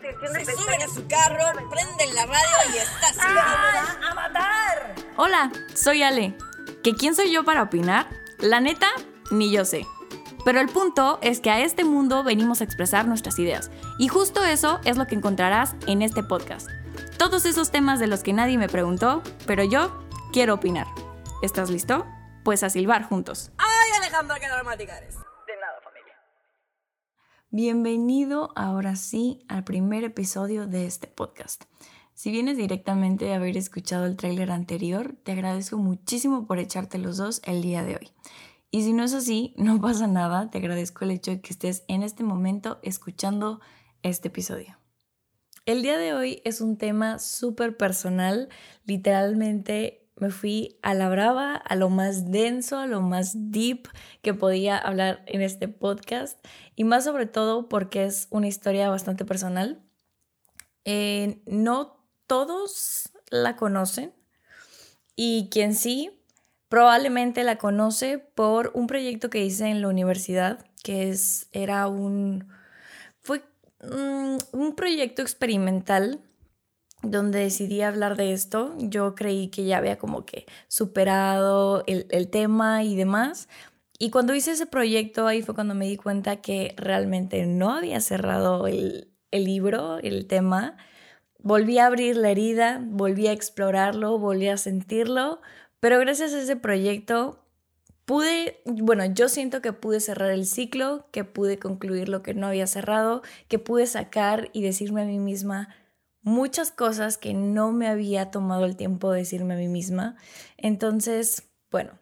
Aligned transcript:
Se 0.00 0.56
suben 0.56 0.82
a 0.82 0.88
su 0.88 1.06
carro, 1.08 1.44
prenden 1.70 2.14
la 2.14 2.26
radio 2.26 2.72
y 2.72 2.78
está 2.78 3.08
¡Ah! 3.20 3.96
a 4.10 4.14
matar. 4.14 4.94
Hola, 5.16 5.50
soy 5.74 6.02
Ale. 6.02 6.36
¿Que 6.84 6.94
quién 6.94 7.16
soy 7.16 7.32
yo 7.32 7.44
para 7.44 7.62
opinar? 7.62 8.08
La 8.38 8.60
neta, 8.60 8.86
ni 9.32 9.50
yo 9.50 9.64
sé. 9.64 9.86
Pero 10.44 10.60
el 10.60 10.68
punto 10.68 11.18
es 11.20 11.40
que 11.40 11.50
a 11.50 11.60
este 11.60 11.84
mundo 11.84 12.22
venimos 12.22 12.60
a 12.60 12.64
expresar 12.64 13.08
nuestras 13.08 13.38
ideas. 13.40 13.72
Y 13.98 14.06
justo 14.06 14.44
eso 14.44 14.80
es 14.84 14.96
lo 14.96 15.06
que 15.06 15.16
encontrarás 15.16 15.74
en 15.88 16.02
este 16.02 16.22
podcast. 16.22 16.68
Todos 17.18 17.44
esos 17.44 17.72
temas 17.72 17.98
de 17.98 18.06
los 18.06 18.22
que 18.22 18.32
nadie 18.32 18.56
me 18.56 18.68
preguntó, 18.68 19.22
pero 19.46 19.64
yo 19.64 20.06
quiero 20.32 20.54
opinar. 20.54 20.86
¿Estás 21.42 21.70
listo? 21.70 22.06
Pues 22.44 22.62
a 22.62 22.70
silbar 22.70 23.02
juntos. 23.02 23.50
¡Ay, 23.58 23.90
Alejandra, 23.96 24.38
qué 24.38 24.46
dramática 24.48 24.96
eres! 24.96 25.16
Bienvenido 27.50 28.52
ahora 28.56 28.94
sí 28.94 29.42
al 29.48 29.64
primer 29.64 30.04
episodio 30.04 30.66
de 30.66 30.84
este 30.84 31.06
podcast. 31.06 31.64
Si 32.12 32.30
vienes 32.30 32.58
directamente 32.58 33.24
de 33.24 33.32
haber 33.32 33.56
escuchado 33.56 34.04
el 34.04 34.18
tráiler 34.18 34.50
anterior, 34.50 35.16
te 35.22 35.32
agradezco 35.32 35.78
muchísimo 35.78 36.46
por 36.46 36.58
echarte 36.58 36.98
los 36.98 37.16
dos 37.16 37.40
el 37.46 37.62
día 37.62 37.82
de 37.84 37.96
hoy. 37.96 38.10
Y 38.70 38.82
si 38.82 38.92
no 38.92 39.02
es 39.02 39.14
así, 39.14 39.54
no 39.56 39.80
pasa 39.80 40.06
nada, 40.06 40.50
te 40.50 40.58
agradezco 40.58 41.06
el 41.06 41.12
hecho 41.12 41.30
de 41.30 41.40
que 41.40 41.54
estés 41.54 41.84
en 41.88 42.02
este 42.02 42.22
momento 42.22 42.80
escuchando 42.82 43.62
este 44.02 44.28
episodio. 44.28 44.76
El 45.64 45.80
día 45.80 45.96
de 45.96 46.12
hoy 46.12 46.42
es 46.44 46.60
un 46.60 46.76
tema 46.76 47.18
súper 47.18 47.78
personal, 47.78 48.50
literalmente 48.84 50.07
me 50.20 50.30
fui 50.30 50.78
a 50.82 50.94
la 50.94 51.08
brava, 51.08 51.54
a 51.54 51.76
lo 51.76 51.90
más 51.90 52.30
denso, 52.30 52.78
a 52.78 52.86
lo 52.86 53.00
más 53.00 53.32
deep 53.34 53.88
que 54.22 54.34
podía 54.34 54.76
hablar 54.76 55.22
en 55.26 55.42
este 55.42 55.68
podcast 55.68 56.38
y 56.76 56.84
más 56.84 57.04
sobre 57.04 57.26
todo 57.26 57.68
porque 57.68 58.04
es 58.04 58.26
una 58.30 58.48
historia 58.48 58.90
bastante 58.90 59.24
personal. 59.24 59.80
Eh, 60.84 61.40
no 61.46 62.04
todos 62.26 63.10
la 63.30 63.56
conocen 63.56 64.12
y 65.16 65.48
quien 65.50 65.74
sí 65.74 66.10
probablemente 66.68 67.44
la 67.44 67.56
conoce 67.56 68.18
por 68.18 68.70
un 68.74 68.86
proyecto 68.86 69.30
que 69.30 69.44
hice 69.44 69.66
en 69.66 69.82
la 69.82 69.88
universidad 69.88 70.64
que 70.82 71.10
es, 71.10 71.48
era 71.52 71.88
un, 71.88 72.48
fue 73.20 73.42
mm, 73.82 74.36
un 74.52 74.74
proyecto 74.74 75.22
experimental 75.22 76.20
donde 77.02 77.40
decidí 77.40 77.82
hablar 77.82 78.16
de 78.16 78.32
esto. 78.32 78.74
Yo 78.78 79.14
creí 79.14 79.48
que 79.48 79.64
ya 79.64 79.78
había 79.78 79.98
como 79.98 80.24
que 80.24 80.46
superado 80.68 81.84
el, 81.86 82.28
tema 82.30 82.84
y 82.84 82.96
demás. 82.96 83.48
Y 83.98 84.10
cuando 84.10 84.34
hice 84.34 84.52
ese 84.52 84.66
proyecto, 84.66 85.26
ahí 85.26 85.42
fue 85.42 85.54
cuando 85.54 85.74
me 85.74 85.86
di 85.86 85.96
cuenta 85.96 86.36
que 86.36 86.74
realmente 86.76 87.46
no 87.46 87.70
había 87.74 88.00
cerrado 88.00 88.66
el, 88.66 89.08
el 89.30 89.44
libro, 89.44 89.98
el 89.98 90.26
tema. 90.26 90.76
Volví 91.40 91.78
a 91.78 91.86
abrir 91.86 92.16
la 92.16 92.30
herida, 92.30 92.80
volví 92.84 93.28
a 93.28 93.32
explorarlo, 93.32 94.18
volví 94.18 94.48
a 94.48 94.56
sentirlo, 94.56 95.40
pero 95.80 95.98
gracias 95.98 96.32
a 96.32 96.40
ese 96.40 96.56
proyecto 96.56 97.44
pude, 98.08 98.62
bueno, 98.64 99.04
yo 99.04 99.28
siento 99.28 99.60
que 99.60 99.74
pude 99.74 100.00
cerrar 100.00 100.30
el 100.30 100.46
ciclo, 100.46 101.06
que 101.12 101.24
pude 101.24 101.58
concluir 101.58 102.08
lo 102.08 102.22
que 102.22 102.32
no 102.32 102.46
había 102.46 102.66
cerrado, 102.66 103.20
que 103.48 103.58
pude 103.58 103.86
sacar 103.86 104.48
y 104.54 104.62
decirme 104.62 105.02
a 105.02 105.04
mí 105.04 105.18
misma, 105.18 105.68
muchas 106.28 106.70
cosas 106.70 107.18
que 107.18 107.34
no 107.34 107.72
me 107.72 107.88
había 107.88 108.30
tomado 108.30 108.64
el 108.64 108.76
tiempo 108.76 109.10
de 109.10 109.20
decirme 109.20 109.54
a 109.54 109.56
mí 109.56 109.68
misma. 109.68 110.16
Entonces, 110.56 111.48
bueno, 111.70 111.98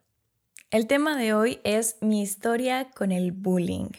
el 0.71 0.87
tema 0.87 1.17
de 1.17 1.33
hoy 1.33 1.61
es 1.65 1.97
mi 2.01 2.23
historia 2.23 2.91
con 2.91 3.13
el 3.13 3.33
bullying. 3.33 3.91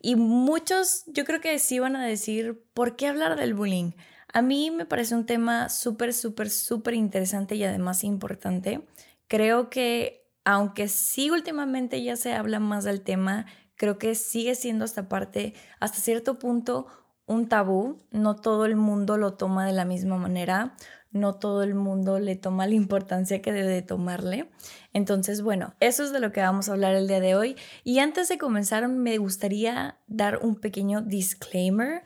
Y 0.00 0.16
muchos 0.16 1.04
yo 1.06 1.24
creo 1.24 1.40
que 1.40 1.58
sí 1.58 1.78
van 1.78 1.96
a 1.96 2.06
decir, 2.06 2.64
¿por 2.74 2.96
qué 2.96 3.08
hablar 3.08 3.36
del 3.36 3.54
bullying? 3.54 3.92
A 4.32 4.40
mí 4.40 4.70
me 4.70 4.86
parece 4.86 5.14
un 5.14 5.26
tema 5.26 5.68
súper, 5.68 6.14
súper, 6.14 6.50
súper 6.50 6.94
interesante 6.94 7.54
y 7.56 7.64
además 7.64 8.02
importante. 8.04 8.86
Creo 9.28 9.68
que 9.68 10.22
aunque 10.44 10.88
sí 10.88 11.30
últimamente 11.30 12.02
ya 12.02 12.16
se 12.16 12.32
habla 12.32 12.58
más 12.58 12.84
del 12.84 13.02
tema, 13.02 13.46
creo 13.76 13.98
que 13.98 14.14
sigue 14.14 14.54
siendo 14.54 14.84
hasta 14.84 15.08
parte, 15.08 15.54
hasta 15.80 15.98
cierto 15.98 16.38
punto, 16.38 16.86
un 17.26 17.48
tabú, 17.48 17.98
no 18.10 18.36
todo 18.36 18.66
el 18.66 18.76
mundo 18.76 19.16
lo 19.16 19.34
toma 19.34 19.66
de 19.66 19.72
la 19.72 19.84
misma 19.84 20.16
manera, 20.16 20.76
no 21.10 21.34
todo 21.34 21.62
el 21.62 21.74
mundo 21.74 22.18
le 22.18 22.36
toma 22.36 22.66
la 22.66 22.74
importancia 22.74 23.42
que 23.42 23.52
debe 23.52 23.82
tomarle. 23.82 24.50
Entonces, 24.92 25.42
bueno, 25.42 25.74
eso 25.80 26.04
es 26.04 26.12
de 26.12 26.20
lo 26.20 26.32
que 26.32 26.40
vamos 26.40 26.68
a 26.68 26.72
hablar 26.72 26.94
el 26.94 27.06
día 27.06 27.20
de 27.20 27.34
hoy. 27.34 27.56
Y 27.84 27.98
antes 27.98 28.28
de 28.28 28.38
comenzar, 28.38 28.88
me 28.88 29.18
gustaría 29.18 29.98
dar 30.06 30.38
un 30.42 30.56
pequeño 30.56 31.02
disclaimer 31.02 32.02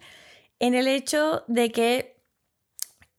en 0.59 0.75
el 0.75 0.89
hecho 0.89 1.45
de 1.47 1.71
que 1.71 2.23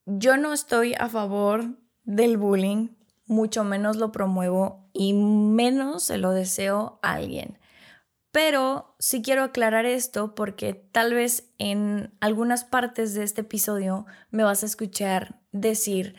yo 0.06 0.38
no 0.38 0.54
estoy 0.54 0.94
a 0.94 1.10
favor 1.10 1.78
del 2.04 2.38
bullying, 2.38 2.90
mucho 3.26 3.64
menos 3.64 3.98
lo 3.98 4.12
promuevo 4.12 4.90
y 4.94 5.14
menos 5.14 6.04
se 6.04 6.18
lo 6.18 6.32
deseo 6.32 7.00
a 7.02 7.14
alguien. 7.14 7.58
Pero 8.32 8.96
sí 9.00 9.22
quiero 9.22 9.44
aclarar 9.44 9.86
esto 9.86 10.36
porque 10.36 10.74
tal 10.74 11.14
vez 11.14 11.50
en 11.58 12.14
algunas 12.20 12.66
partes 12.66 13.14
de 13.14 13.24
este 13.24 13.42
episodio 13.42 14.06
me 14.32 14.44
vas 14.44 14.64
a 14.64 14.66
escuchar 14.66 15.40
decir 15.52 16.16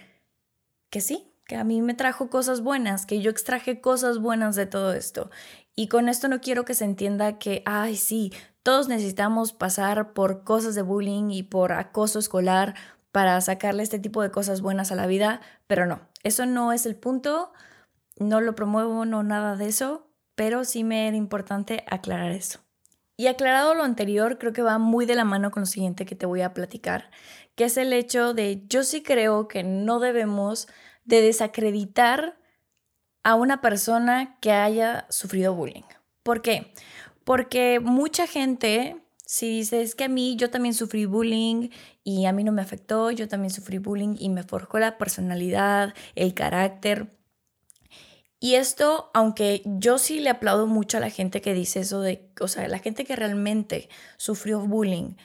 que 0.91 1.01
sí, 1.01 1.33
que 1.47 1.57
a 1.57 1.65
mí 1.65 1.81
me 1.83 1.95
trajo 1.95 2.31
cosas 2.31 2.61
buenas, 2.61 3.07
que 3.07 3.21
yo 3.21 3.31
extraje 3.31 3.81
cosas 3.81 4.19
buenas 4.19 4.57
de 4.57 4.67
todo 4.67 4.93
esto. 4.93 5.31
Y 5.75 5.89
con 5.89 6.09
esto 6.09 6.29
no 6.29 6.41
quiero 6.41 6.65
que 6.65 6.75
se 6.75 6.85
entienda 6.85 7.39
que, 7.39 7.63
ay, 7.65 7.97
sí, 7.97 8.33
todos 8.63 8.89
necesitamos 8.89 9.53
pasar 9.53 10.13
por 10.13 10.45
cosas 10.45 10.75
de 10.75 10.83
bullying 10.83 11.31
y 11.31 11.43
por 11.43 11.73
acoso 11.73 12.19
escolar 12.19 12.75
para 13.13 13.41
sacarle 13.41 13.83
este 13.83 13.99
tipo 13.99 14.23
de 14.23 14.31
cosas 14.31 14.61
buenas 14.61 14.93
a 14.93 14.95
la 14.95 15.07
vida, 15.07 15.41
pero 15.67 15.87
no, 15.87 16.01
eso 16.23 16.47
no 16.47 16.73
es 16.73 16.85
el 16.85 16.97
punto, 16.97 17.53
no 18.19 18.41
lo 18.41 18.55
promuevo, 18.55 19.05
no 19.05 19.23
nada 19.23 19.57
de 19.57 19.69
eso 19.69 20.08
pero 20.39 20.65
sí 20.65 20.85
me 20.85 21.09
era 21.09 21.17
importante 21.17 21.83
aclarar 21.91 22.31
eso. 22.31 22.61
Y 23.17 23.27
aclarado 23.27 23.75
lo 23.75 23.83
anterior, 23.83 24.39
creo 24.39 24.53
que 24.53 24.63
va 24.63 24.79
muy 24.79 25.05
de 25.05 25.17
la 25.17 25.25
mano 25.25 25.51
con 25.51 25.63
lo 25.63 25.67
siguiente 25.67 26.07
que 26.07 26.15
te 26.15 26.27
voy 26.27 26.43
a 26.43 26.55
platicar, 26.55 27.11
que 27.57 27.65
es 27.65 27.77
el 27.77 27.93
hecho 27.93 28.35
de 28.35 28.63
yo 28.69 28.85
sí 28.85 29.03
creo 29.03 29.49
que 29.49 29.65
no 29.65 29.99
debemos 29.99 30.69
de 31.05 31.23
desacreditar 31.23 32.39
a 33.25 33.35
una 33.35 33.61
persona 33.61 34.39
que 34.41 34.53
haya 34.53 35.07
sufrido 35.09 35.57
bullying. 35.57 35.83
¿Por 36.23 36.41
qué? 36.41 36.73
Porque 37.25 37.81
mucha 37.81 38.29
gente, 38.29 39.03
si 39.27 39.49
dice 39.49 39.83
es 39.83 39.97
que 39.97 40.05
a 40.05 40.09
mí 40.09 40.37
yo 40.37 40.51
también 40.51 40.75
sufrí 40.75 41.05
bullying 41.05 41.71
y 42.05 42.27
a 42.27 42.33
mí 42.33 42.45
no 42.45 42.53
me 42.53 42.63
afectó, 42.63 43.11
yo 43.11 43.27
también 43.27 43.51
sufrí 43.51 43.79
bullying 43.79 44.15
y 44.21 44.29
me 44.29 44.45
forjó 44.45 44.79
la 44.79 44.99
personalidad, 44.99 45.95
el 46.15 46.33
carácter, 46.33 47.18
y 48.41 48.55
esto, 48.55 49.11
aunque 49.15 49.63
yo 49.65 49.99
sí 49.99 50.21
le 50.21 50.31
aplaudo 50.31 50.67
mucho 50.67 50.99
a 50.99 51.01
la 51.01 51.11
gente 51.11 51.41
que 51.41 51.55
dice 51.55 51.81
eso 51.81 52.01
de, 52.01 52.31
o 52.41 52.49
sea, 52.49 52.69
la 52.69 52.79
gente 52.79 53.05
que 53.05 53.17
realmente 53.17 53.89
sufrió 54.17 54.61
bullying 54.61 55.17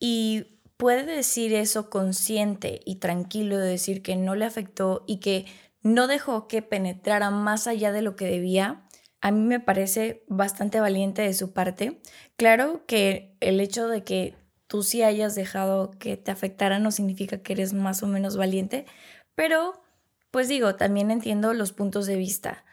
y 0.00 0.60
puede 0.78 1.04
decir 1.04 1.52
eso 1.52 1.90
consciente 1.90 2.80
y 2.86 2.96
tranquilo 2.96 3.58
de 3.58 3.68
decir 3.68 4.02
que 4.02 4.16
no 4.16 4.34
le 4.34 4.46
afectó 4.46 5.04
y 5.06 5.18
que 5.18 5.46
no 5.82 6.06
dejó 6.06 6.48
que 6.48 6.62
penetrara 6.62 7.30
más 7.30 7.66
allá 7.66 7.92
de 7.92 8.02
lo 8.02 8.16
que 8.16 8.26
debía, 8.26 8.84
a 9.20 9.30
mí 9.30 9.40
me 9.40 9.60
parece 9.60 10.24
bastante 10.28 10.80
valiente 10.80 11.22
de 11.22 11.34
su 11.34 11.52
parte. 11.52 12.00
Claro 12.36 12.86
que 12.86 13.36
el 13.40 13.60
hecho 13.60 13.88
de 13.88 14.04
que 14.04 14.34
tú 14.68 14.82
sí 14.82 15.02
hayas 15.02 15.34
dejado 15.34 15.90
que 15.98 16.16
te 16.16 16.30
afectara 16.30 16.78
no 16.78 16.92
significa 16.92 17.42
que 17.42 17.52
eres 17.54 17.72
más 17.72 18.02
o 18.02 18.06
menos 18.06 18.36
valiente, 18.36 18.86
pero 19.34 19.82
pues 20.30 20.48
digo, 20.48 20.74
también 20.74 21.10
entiendo 21.10 21.54
los 21.54 21.72
puntos 21.72 22.06
de 22.06 22.16
vista. 22.16 22.64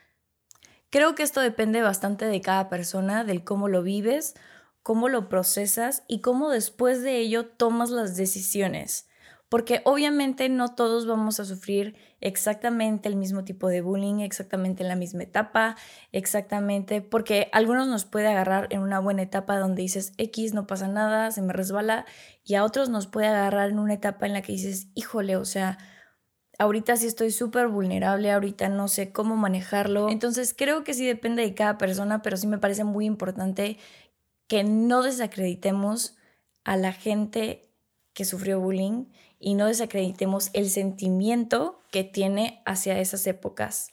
Creo 0.90 1.16
que 1.16 1.24
esto 1.24 1.42
depende 1.42 1.82
bastante 1.82 2.26
de 2.26 2.42
cada 2.42 2.70
persona, 2.70 3.24
del 3.24 3.44
cómo 3.44 3.68
lo 3.68 3.84
vives, 3.84 4.36
cómo 4.82 5.10
lo 5.10 5.30
procesas 5.30 6.04
y 6.08 6.22
cómo 6.22 6.50
después 6.50 7.02
de 7.02 7.18
ello 7.18 7.48
tomas 7.48 7.90
las 7.90 8.16
decisiones. 8.16 9.10
Porque 9.50 9.82
obviamente 9.84 10.48
no 10.50 10.76
todos 10.76 11.06
vamos 11.06 11.40
a 11.40 11.46
sufrir 11.46 11.96
exactamente 12.22 13.10
el 13.10 13.16
mismo 13.16 13.44
tipo 13.44 13.68
de 13.68 13.82
bullying, 13.82 14.20
exactamente 14.20 14.84
en 14.84 14.90
la 14.90 14.96
misma 14.96 15.24
etapa, 15.24 15.76
exactamente, 16.12 17.02
porque 17.02 17.50
algunos 17.52 17.88
nos 17.88 18.06
puede 18.06 18.28
agarrar 18.28 18.68
en 18.72 18.82
una 18.82 19.00
buena 19.00 19.22
etapa 19.22 19.58
donde 19.58 19.82
dices 19.82 20.14
X, 20.18 20.54
no 20.54 20.66
pasa 20.66 20.88
nada, 20.88 21.30
se 21.32 21.42
me 21.42 21.54
resbala, 21.54 22.06
y 22.44 22.56
a 22.56 22.64
otros 22.64 22.90
nos 22.90 23.08
puede 23.08 23.28
agarrar 23.28 23.70
en 23.70 23.80
una 23.80 23.94
etapa 23.94 24.26
en 24.26 24.34
la 24.34 24.42
que 24.42 24.52
dices, 24.52 24.88
híjole, 24.96 25.36
o 25.36 25.46
sea, 25.46 25.78
ahorita 26.60 26.96
sí 26.98 27.08
estoy 27.08 27.32
súper 27.32 27.68
vulnerable, 27.68 28.32
ahorita 28.32 28.70
no 28.70 28.88
sé 28.88 29.12
cómo 29.12 29.36
manejarlo. 29.36 30.10
Entonces 30.10 30.54
creo 30.58 30.84
que 30.84 30.94
sí 30.94 31.06
depende 31.06 31.44
de 31.44 31.54
cada 31.54 31.78
persona, 31.78 32.22
pero 32.22 32.38
sí 32.38 32.48
me 32.48 32.58
parece 32.58 32.84
muy 32.84 33.06
importante 33.06 33.78
que 34.48 34.64
no 34.64 35.04
desacreditemos 35.04 36.18
a 36.64 36.78
la 36.78 36.94
gente 36.94 37.70
que 38.14 38.26
sufrió 38.26 38.60
bullying 38.60 39.06
y 39.40 39.56
no 39.56 39.68
desacreditemos 39.68 40.50
el 40.54 40.70
sentimiento 40.70 41.82
que 41.92 42.04
tiene 42.04 42.62
hacia 42.66 43.00
esas 43.00 43.28
épocas 43.28 43.92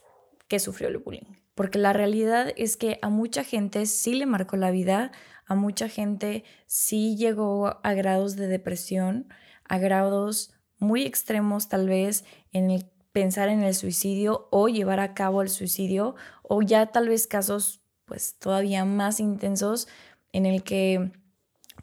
que 0.49 0.59
sufrió 0.59 0.89
el 0.89 0.99
bullying. 0.99 1.43
porque 1.55 1.79
la 1.79 1.93
realidad 1.93 2.53
es 2.57 2.79
que 2.79 2.99
a 3.03 3.11
mucha 3.11 3.45
gente 3.45 3.85
sí 3.85 4.15
le 4.15 4.25
marcó 4.25 4.57
la 4.57 4.71
vida, 4.71 5.13
a 5.47 5.55
mucha 5.55 5.89
gente 5.89 6.45
sí 6.67 7.15
llegó 7.17 7.79
a 7.83 7.93
grados 7.93 8.37
de 8.37 8.47
depresión, 8.47 9.29
a 9.65 9.77
grados 9.79 10.55
muy 10.83 11.05
extremos 11.05 11.69
tal 11.69 11.89
vez 11.89 12.25
en 12.53 12.71
el 12.71 12.87
pensar 13.13 13.49
en 13.49 13.63
el 13.63 13.75
suicidio 13.75 14.49
o 14.51 14.69
llevar 14.69 15.01
a 15.01 15.15
cabo 15.15 15.43
el 15.43 15.49
suicidio 15.49 16.15
o 16.43 16.63
ya 16.63 16.87
tal 16.87 17.09
vez 17.09 17.27
casos 17.27 17.83
pues 18.05 18.37
todavía 18.39 18.85
más 18.85 19.21
intensos 19.21 19.87
en 20.33 20.45
el 20.45 20.63
que 20.63 21.13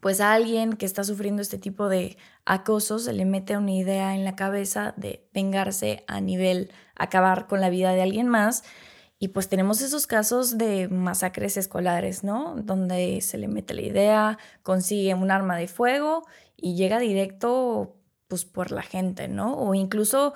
pues 0.02 0.22
a 0.22 0.34
alguien 0.34 0.74
que 0.74 0.86
está 0.86 1.04
sufriendo 1.04 1.42
este 1.42 1.58
tipo 1.58 1.88
de 1.88 2.18
acoso 2.46 3.00
se 3.00 3.14
le 3.14 3.26
mete 3.26 3.58
una 3.58 3.72
idea 3.72 4.16
en 4.16 4.26
la 4.26 4.36
cabeza 4.36 4.94
de 4.98 5.28
vengarse 5.34 6.04
a 6.08 6.20
nivel 6.20 6.72
acabar 6.96 7.48
con 7.48 7.62
la 7.62 7.70
vida 7.70 7.94
de 7.94 8.02
alguien 8.02 8.28
más 8.28 8.64
y 9.18 9.30
pues 9.30 9.50
tenemos 9.50 9.82
esos 9.82 10.08
casos 10.08 10.58
de 10.58 10.88
masacres 10.88 11.58
escolares, 11.58 12.24
¿no? 12.24 12.56
Donde 12.56 13.20
se 13.20 13.38
le 13.38 13.50
mete 13.50 13.74
la 13.74 13.82
idea, 13.82 14.38
consigue 14.64 15.14
un 15.14 15.30
arma 15.30 15.58
de 15.58 15.68
fuego 15.68 16.26
y 16.56 16.76
llega 16.76 17.00
directo 17.00 17.99
pues 18.30 18.46
por 18.46 18.72
la 18.72 18.84
gente, 18.84 19.28
¿no? 19.28 19.58
O 19.58 19.76
incluso 19.76 20.34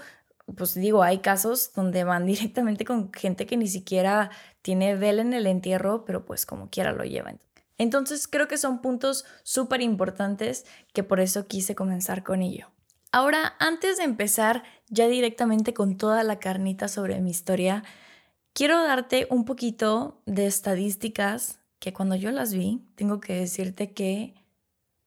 pues 0.57 0.73
digo, 0.73 1.03
hay 1.03 1.19
casos 1.19 1.71
donde 1.73 2.03
van 2.03 2.25
directamente 2.27 2.85
con 2.85 3.11
gente 3.13 3.45
que 3.45 3.57
ni 3.57 3.67
siquiera 3.67 4.31
tiene 4.61 4.95
vela 4.95 5.21
en 5.21 5.33
el 5.33 5.47
entierro, 5.47 6.05
pero 6.05 6.25
pues 6.25 6.45
como 6.45 6.69
quiera 6.69 6.91
lo 6.91 7.03
llevan. 7.03 7.39
Entonces 7.77 8.27
creo 8.27 8.47
que 8.47 8.57
son 8.57 8.81
puntos 8.81 9.25
súper 9.43 9.81
importantes 9.81 10.65
que 10.93 11.03
por 11.03 11.19
eso 11.19 11.47
quise 11.47 11.75
comenzar 11.75 12.23
con 12.23 12.41
ello. 12.41 12.69
Ahora, 13.11 13.55
antes 13.59 13.97
de 13.97 14.03
empezar 14.03 14.63
ya 14.89 15.07
directamente 15.07 15.73
con 15.73 15.97
toda 15.97 16.23
la 16.23 16.39
carnita 16.39 16.87
sobre 16.87 17.19
mi 17.19 17.31
historia, 17.31 17.83
quiero 18.53 18.81
darte 18.83 19.27
un 19.29 19.45
poquito 19.45 20.21
de 20.25 20.47
estadísticas 20.47 21.59
que 21.79 21.93
cuando 21.93 22.15
yo 22.15 22.31
las 22.31 22.53
vi, 22.53 22.81
tengo 22.95 23.19
que 23.19 23.33
decirte 23.33 23.91
que 23.93 24.33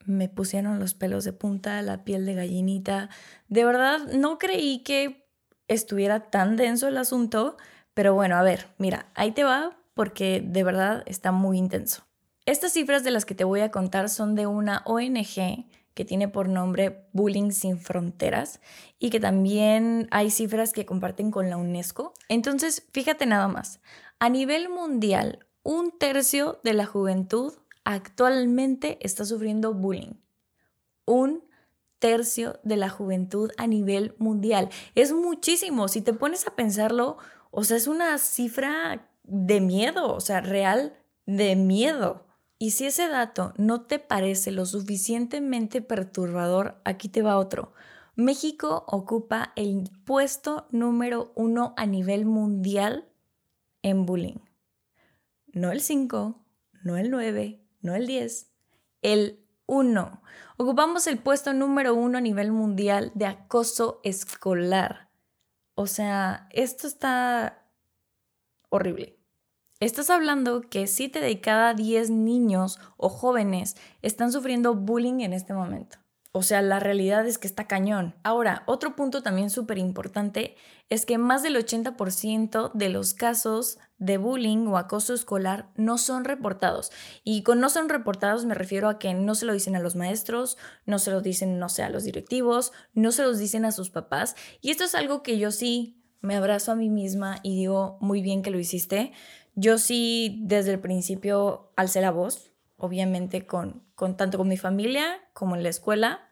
me 0.07 0.29
pusieron 0.29 0.79
los 0.79 0.95
pelos 0.95 1.25
de 1.25 1.33
punta, 1.33 1.81
la 1.83 2.05
piel 2.05 2.27
de 2.27 2.35
gallinita. 2.35 3.11
De 3.49 3.65
verdad, 3.65 3.99
no 4.15 4.39
creí 4.39 4.83
que 4.83 5.29
estuviera 5.69 6.31
tan 6.31 6.57
denso 6.57 6.89
el 6.89 6.97
asunto, 6.97 7.57
pero 7.95 8.15
bueno, 8.15 8.37
a 8.37 8.43
ver, 8.43 8.69
mira, 8.79 9.11
ahí 9.15 9.33
te 9.33 9.45
va 9.45 9.77
porque 9.95 10.43
de 10.45 10.63
verdad 10.63 11.03
está 11.07 11.33
muy 11.33 11.59
intenso. 11.59 12.07
Estas 12.45 12.73
cifras 12.73 13.03
de 13.03 13.11
las 13.11 13.25
que 13.25 13.35
te 13.35 13.45
voy 13.45 13.61
a 13.61 13.71
contar 13.71 14.09
son 14.09 14.35
de 14.35 14.47
una 14.47 14.83
ONG 14.85 15.67
que 15.95 16.05
tiene 16.05 16.29
por 16.29 16.49
nombre 16.49 17.09
Bullying 17.13 17.51
Sin 17.51 17.79
Fronteras 17.79 18.61
y 18.99 19.09
que 19.11 19.19
también 19.19 20.09
hay 20.11 20.31
cifras 20.31 20.73
que 20.73 20.85
comparten 20.85 21.31
con 21.31 21.49
la 21.49 21.57
UNESCO. 21.57 22.13
Entonces, 22.29 22.87
fíjate 22.93 23.25
nada 23.25 23.49
más, 23.49 23.81
a 24.19 24.29
nivel 24.29 24.69
mundial, 24.69 25.47
un 25.63 25.91
tercio 25.99 26.61
de 26.63 26.75
la 26.75 26.85
juventud 26.85 27.55
actualmente 27.87 28.99
está 29.01 29.25
sufriendo 29.25 29.73
bullying. 29.73 30.15
Un 31.07 31.45
tercio 32.01 32.59
de 32.65 32.77
la 32.77 32.91
juventud 32.91 33.51
a 33.57 33.67
nivel 33.69 34.15
mundial. 34.19 34.69
Es 34.97 35.13
muchísimo. 35.13 35.87
Si 35.87 36.03
te 36.03 36.13
pones 36.13 36.47
a 36.47 36.57
pensarlo, 36.57 37.17
o 37.53 37.63
sea, 37.63 37.77
es 37.77 37.87
una 37.87 38.19
cifra 38.19 39.09
de 39.23 39.61
miedo, 39.61 40.13
o 40.13 40.21
sea, 40.21 40.41
real 40.41 40.97
de 41.27 41.55
miedo. 41.55 42.27
Y 42.59 42.73
si 42.73 42.87
ese 42.87 43.09
dato 43.09 43.55
no 43.57 43.83
te 43.83 44.01
parece 44.01 44.51
lo 44.51 44.67
suficientemente 44.67 45.81
perturbador, 45.81 46.81
aquí 46.85 47.09
te 47.09 47.23
va 47.23 47.39
otro. 47.39 47.73
México 48.17 48.85
ocupa 48.89 49.53
el 49.55 49.91
puesto 50.05 50.67
número 50.71 51.33
uno 51.37 51.73
a 51.77 51.87
nivel 51.87 52.25
mundial 52.25 53.07
en 53.83 54.07
bullying. 54.07 54.41
No 55.53 55.71
el 55.71 55.81
5, 55.81 56.43
no 56.83 56.97
el 56.97 57.11
9, 57.11 57.66
no 57.87 57.95
el 57.95 58.07
10, 58.07 58.51
el 59.03 59.41
1. 59.67 60.23
Ocupamos 60.59 61.07
el 61.07 61.19
puesto 61.19 61.53
número 61.53 61.95
uno 61.95 62.19
a 62.19 62.21
nivel 62.21 62.53
mundial 62.53 63.13
de 63.15 63.27
acoso 63.27 64.01
escolar. 64.05 65.09
O 65.75 65.87
sea, 65.87 66.49
esto 66.53 66.87
está 66.87 67.65
horrible. 68.69 69.19
Estás 69.79 70.09
hablando 70.11 70.63
que 70.63 70.87
7 70.87 71.21
de 71.21 71.41
cada 71.41 71.75
10 71.75 72.11
niños 72.11 72.79
o 72.97 73.09
jóvenes 73.09 73.77
están 74.03 74.33
sufriendo 74.33 74.75
bullying 74.75 75.21
en 75.21 75.33
este 75.33 75.53
momento. 75.53 75.99
O 76.37 76.43
sea, 76.43 76.61
la 76.61 76.81
realidad 76.81 77.27
es 77.27 77.39
que 77.39 77.47
está 77.47 77.67
cañón. 77.67 78.15
Ahora, 78.23 78.63
otro 78.67 78.95
punto 78.95 79.23
también 79.23 79.49
súper 79.49 79.79
importante 79.79 80.55
es 80.91 81.07
que 81.07 81.17
más 81.17 81.43
del 81.43 81.57
80% 81.57 82.73
de 82.75 82.91
los 82.91 83.15
casos 83.15 83.79
de 83.97 84.19
bullying 84.19 84.67
o 84.67 84.77
acoso 84.77 85.15
escolar 85.15 85.71
no 85.77 85.97
son 85.97 86.25
reportados. 86.25 86.93
Y 87.25 87.43
con 87.43 87.59
no 87.59 87.71
son 87.71 87.89
reportados 87.89 88.45
me 88.45 88.53
refiero 88.53 88.91
a 88.91 88.99
que 88.99 89.15
no 89.15 89.35
se 89.35 89.47
lo 89.47 89.55
dicen 89.55 89.77
a 89.77 89.81
los 89.81 89.97
maestros, 89.97 90.59
no 90.85 90.99
se 90.99 91.11
lo 91.11 91.23
dicen, 91.23 91.59
no 91.59 91.71
sé, 91.71 91.85
a 91.85 91.89
los 91.89 92.05
directivos, 92.05 92.71
no 92.93 93.13
se 93.13 93.23
los 93.23 93.39
dicen 93.39 93.65
a 93.65 93.73
sus 93.73 93.89
papás. 93.89 94.37
Y 94.61 94.73
esto 94.73 94.85
es 94.85 94.95
algo 94.95 95.23
que 95.23 95.39
yo 95.39 95.51
sí 95.51 96.05
me 96.21 96.37
abrazo 96.37 96.71
a 96.71 96.77
mí 96.77 96.91
misma 96.91 97.41
y 97.43 97.57
digo 97.57 97.97
muy 98.03 98.21
bien 98.21 98.43
que 98.43 98.51
lo 98.51 98.59
hiciste. 98.59 99.13
Yo 99.55 99.79
sí 99.79 100.43
desde 100.43 100.73
el 100.73 100.81
principio 100.81 101.73
alcé 101.77 102.03
la 102.03 102.11
voz, 102.11 102.53
obviamente 102.77 103.47
con, 103.47 103.85
con 103.95 104.19
tanto 104.19 104.37
con 104.37 104.49
mi 104.49 104.59
familia 104.59 105.19
como 105.33 105.57
en 105.57 105.63
la 105.63 105.71
escuela 105.71 106.26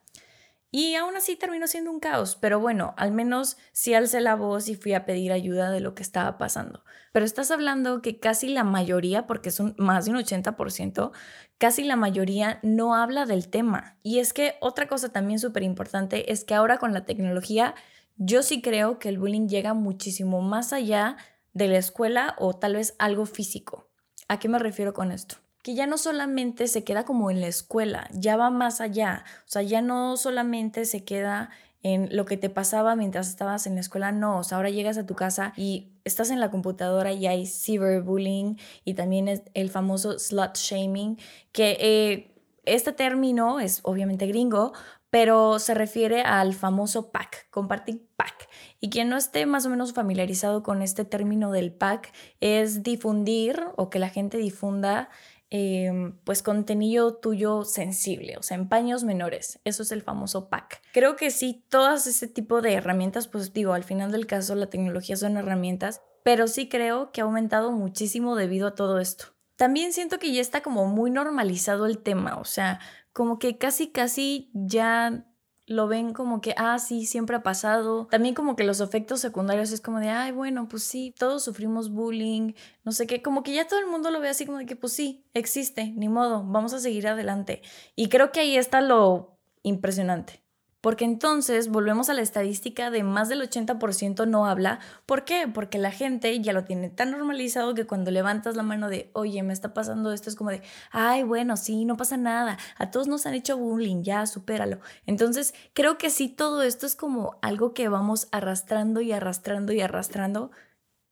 y 0.71 0.95
aún 0.95 1.15
así 1.15 1.35
terminó 1.35 1.67
siendo 1.67 1.91
un 1.91 1.99
caos, 1.99 2.37
pero 2.39 2.59
bueno, 2.59 2.93
al 2.97 3.11
menos 3.11 3.57
sí 3.71 3.93
alcé 3.93 4.19
la 4.19 4.35
voz 4.35 4.67
y 4.67 4.75
fui 4.75 4.93
a 4.93 5.05
pedir 5.05 5.31
ayuda 5.31 5.71
de 5.71 5.79
lo 5.79 5.95
que 5.95 6.03
estaba 6.03 6.37
pasando. 6.37 6.83
Pero 7.13 7.25
estás 7.25 7.49
hablando 7.51 8.01
que 8.01 8.19
casi 8.19 8.49
la 8.49 8.63
mayoría, 8.65 9.25
porque 9.25 9.51
son 9.51 9.73
más 9.77 10.05
de 10.05 10.11
un 10.11 10.17
80%, 10.17 11.11
casi 11.57 11.83
la 11.83 11.95
mayoría 11.95 12.59
no 12.61 12.93
habla 12.95 13.25
del 13.25 13.47
tema. 13.47 13.97
Y 14.03 14.19
es 14.19 14.33
que 14.33 14.55
otra 14.59 14.87
cosa 14.87 15.09
también 15.09 15.39
súper 15.39 15.63
importante 15.63 16.31
es 16.31 16.43
que 16.43 16.55
ahora 16.55 16.77
con 16.77 16.93
la 16.93 17.05
tecnología, 17.05 17.73
yo 18.17 18.43
sí 18.43 18.61
creo 18.61 18.99
que 18.99 19.09
el 19.09 19.17
bullying 19.17 19.47
llega 19.47 19.73
muchísimo 19.73 20.41
más 20.41 20.73
allá 20.73 21.15
de 21.53 21.69
la 21.69 21.77
escuela 21.77 22.35
o 22.37 22.53
tal 22.53 22.75
vez 22.75 22.95
algo 22.99 23.25
físico. 23.25 23.89
¿A 24.27 24.39
qué 24.39 24.49
me 24.49 24.59
refiero 24.59 24.93
con 24.93 25.11
esto? 25.11 25.44
Que 25.65 25.73
ya 25.73 25.87
no 25.87 25.97
solamente 25.97 26.67
se 26.67 26.83
queda 26.83 27.05
como 27.05 27.31
en 27.31 27.41
la 27.41 27.47
escuela, 27.47 28.07
ya 28.13 28.37
va 28.37 28.51
más 28.51 28.81
allá. 28.81 29.25
O 29.39 29.47
sea, 29.47 29.63
ya 29.63 29.81
no 29.81 30.15
solamente 30.15 30.85
se 30.85 31.03
queda 31.03 31.49
en 31.81 32.15
lo 32.15 32.25
que 32.25 32.37
te 32.37 32.51
pasaba 32.51 32.95
mientras 32.95 33.27
estabas 33.29 33.65
en 33.65 33.73
la 33.73 33.81
escuela, 33.81 34.11
no, 34.11 34.37
o 34.37 34.43
sea, 34.43 34.57
ahora 34.57 34.69
llegas 34.69 34.99
a 34.99 35.07
tu 35.07 35.15
casa 35.15 35.53
y 35.57 35.89
estás 36.03 36.29
en 36.29 36.39
la 36.39 36.51
computadora 36.51 37.13
y 37.13 37.25
hay 37.25 37.47
cyberbullying 37.47 38.59
y 38.83 38.93
también 38.93 39.27
es 39.27 39.41
el 39.55 39.71
famoso 39.71 40.19
slut 40.19 40.55
shaming, 40.55 41.17
que 41.51 41.77
eh, 41.79 42.31
este 42.65 42.91
término 42.93 43.59
es 43.59 43.79
obviamente 43.81 44.27
gringo, 44.27 44.71
pero 45.09 45.57
se 45.57 45.73
refiere 45.73 46.21
al 46.21 46.53
famoso 46.53 47.09
pack, 47.09 47.49
compartir 47.49 48.05
pack. 48.17 48.49
Y 48.81 48.89
quien 48.89 49.09
no 49.09 49.17
esté 49.17 49.45
más 49.45 49.65
o 49.65 49.69
menos 49.69 49.93
familiarizado 49.93 50.61
con 50.61 50.81
este 50.81 51.05
término 51.05 51.51
del 51.51 51.71
pack 51.71 52.11
es 52.39 52.83
difundir 52.83 53.63
o 53.77 53.89
que 53.89 53.97
la 53.97 54.09
gente 54.09 54.37
difunda 54.37 55.09
Em, 55.57 56.17
pues 56.25 56.43
contenido 56.43 57.15
tuyo 57.15 57.63
sensible, 57.63 58.35
o 58.35 58.43
sea, 58.43 58.57
en 58.57 58.67
paños 58.67 59.05
menores. 59.05 59.61
Eso 59.63 59.83
es 59.83 59.93
el 59.93 60.01
famoso 60.01 60.49
pack. 60.49 60.81
Creo 60.91 61.15
que 61.15 61.31
sí, 61.31 61.65
todas 61.69 62.07
ese 62.07 62.27
tipo 62.27 62.61
de 62.61 62.73
herramientas, 62.73 63.29
pues 63.29 63.53
digo, 63.53 63.71
al 63.71 63.85
final 63.85 64.11
del 64.11 64.27
caso 64.27 64.53
la 64.55 64.69
tecnología 64.69 65.15
son 65.15 65.37
herramientas, 65.37 66.01
pero 66.25 66.49
sí 66.49 66.67
creo 66.67 67.13
que 67.13 67.21
ha 67.21 67.23
aumentado 67.23 67.71
muchísimo 67.71 68.35
debido 68.35 68.67
a 68.67 68.75
todo 68.75 68.99
esto. 68.99 69.27
También 69.55 69.93
siento 69.93 70.19
que 70.19 70.33
ya 70.33 70.41
está 70.41 70.59
como 70.59 70.87
muy 70.87 71.09
normalizado 71.09 71.85
el 71.85 71.99
tema, 71.99 72.37
o 72.37 72.43
sea, 72.43 72.81
como 73.13 73.39
que 73.39 73.57
casi, 73.57 73.93
casi 73.93 74.51
ya 74.53 75.25
lo 75.67 75.87
ven 75.87 76.13
como 76.13 76.41
que, 76.41 76.53
ah, 76.57 76.79
sí, 76.79 77.05
siempre 77.05 77.35
ha 77.35 77.43
pasado. 77.43 78.07
También 78.11 78.35
como 78.35 78.55
que 78.55 78.63
los 78.63 78.79
efectos 78.81 79.19
secundarios 79.19 79.71
es 79.71 79.81
como 79.81 79.99
de, 79.99 80.09
ay, 80.09 80.31
bueno, 80.31 80.67
pues 80.69 80.83
sí, 80.83 81.13
todos 81.17 81.43
sufrimos 81.43 81.89
bullying, 81.91 82.53
no 82.83 82.91
sé 82.91 83.07
qué, 83.07 83.21
como 83.21 83.43
que 83.43 83.53
ya 83.53 83.67
todo 83.67 83.79
el 83.79 83.87
mundo 83.87 84.11
lo 84.11 84.19
ve 84.19 84.29
así 84.29 84.45
como 84.45 84.59
de 84.59 84.65
que, 84.65 84.75
pues 84.75 84.93
sí, 84.93 85.25
existe, 85.33 85.91
ni 85.95 86.07
modo, 86.09 86.43
vamos 86.43 86.73
a 86.73 86.79
seguir 86.79 87.07
adelante. 87.07 87.61
Y 87.95 88.09
creo 88.09 88.31
que 88.31 88.41
ahí 88.41 88.57
está 88.57 88.81
lo 88.81 89.37
impresionante 89.63 90.44
porque 90.85 91.03
entonces 91.03 91.69
volvemos 91.69 92.11
a 92.11 92.13
la 92.13 92.21
estadística 92.21 92.91
de 92.91 93.01
más 93.01 93.27
del 93.27 93.41
80% 93.41 94.27
no 94.27 94.45
habla. 94.45 94.79
¿Por 95.07 95.25
qué? 95.25 95.47
Porque 95.51 95.79
la 95.79 95.89
gente 95.89 96.39
ya 96.41 96.53
lo 96.53 96.63
tiene 96.63 96.91
tan 96.91 97.09
normalizado 97.09 97.73
que 97.73 97.87
cuando 97.87 98.11
levantas 98.11 98.55
la 98.55 98.61
mano 98.61 98.87
de, 98.87 99.09
oye, 99.13 99.41
me 99.41 99.51
está 99.51 99.73
pasando 99.73 100.13
esto, 100.13 100.29
es 100.29 100.35
como 100.35 100.51
de, 100.51 100.61
ay, 100.91 101.23
bueno, 101.23 101.57
sí, 101.57 101.85
no 101.85 101.97
pasa 101.97 102.17
nada, 102.17 102.59
a 102.77 102.91
todos 102.91 103.07
nos 103.07 103.25
han 103.25 103.33
hecho 103.33 103.57
bullying, 103.57 104.03
ya, 104.03 104.27
supéralo. 104.27 104.77
Entonces, 105.07 105.55
creo 105.73 105.97
que 105.97 106.11
sí, 106.11 106.29
todo 106.29 106.61
esto 106.61 106.85
es 106.85 106.95
como 106.95 107.39
algo 107.41 107.73
que 107.73 107.89
vamos 107.89 108.27
arrastrando 108.31 109.01
y 109.01 109.11
arrastrando 109.11 109.73
y 109.73 109.81
arrastrando. 109.81 110.51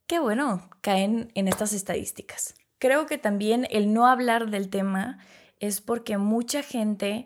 Qué 0.05 0.19
bueno, 0.19 0.69
caen 0.81 1.31
en 1.33 1.47
estas 1.47 1.73
estadísticas. 1.73 2.53
Creo 2.77 3.07
que 3.07 3.17
también 3.17 3.65
el 3.71 3.91
no 3.91 4.05
hablar 4.05 4.51
del 4.51 4.69
tema 4.69 5.17
es 5.59 5.81
porque 5.81 6.19
mucha 6.19 6.61
gente 6.61 7.25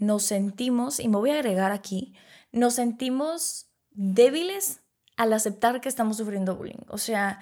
nos 0.00 0.24
sentimos, 0.24 1.00
y 1.00 1.08
me 1.08 1.18
voy 1.18 1.30
a 1.30 1.34
agregar 1.34 1.72
aquí, 1.72 2.14
nos 2.52 2.74
sentimos 2.74 3.68
débiles 3.92 4.80
al 5.16 5.32
aceptar 5.32 5.80
que 5.80 5.88
estamos 5.88 6.16
sufriendo 6.18 6.56
bullying. 6.56 6.84
O 6.88 6.98
sea, 6.98 7.40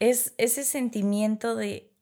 Es 0.00 0.34
ese 0.38 0.64
sentimiento 0.64 1.56
de 1.56 1.92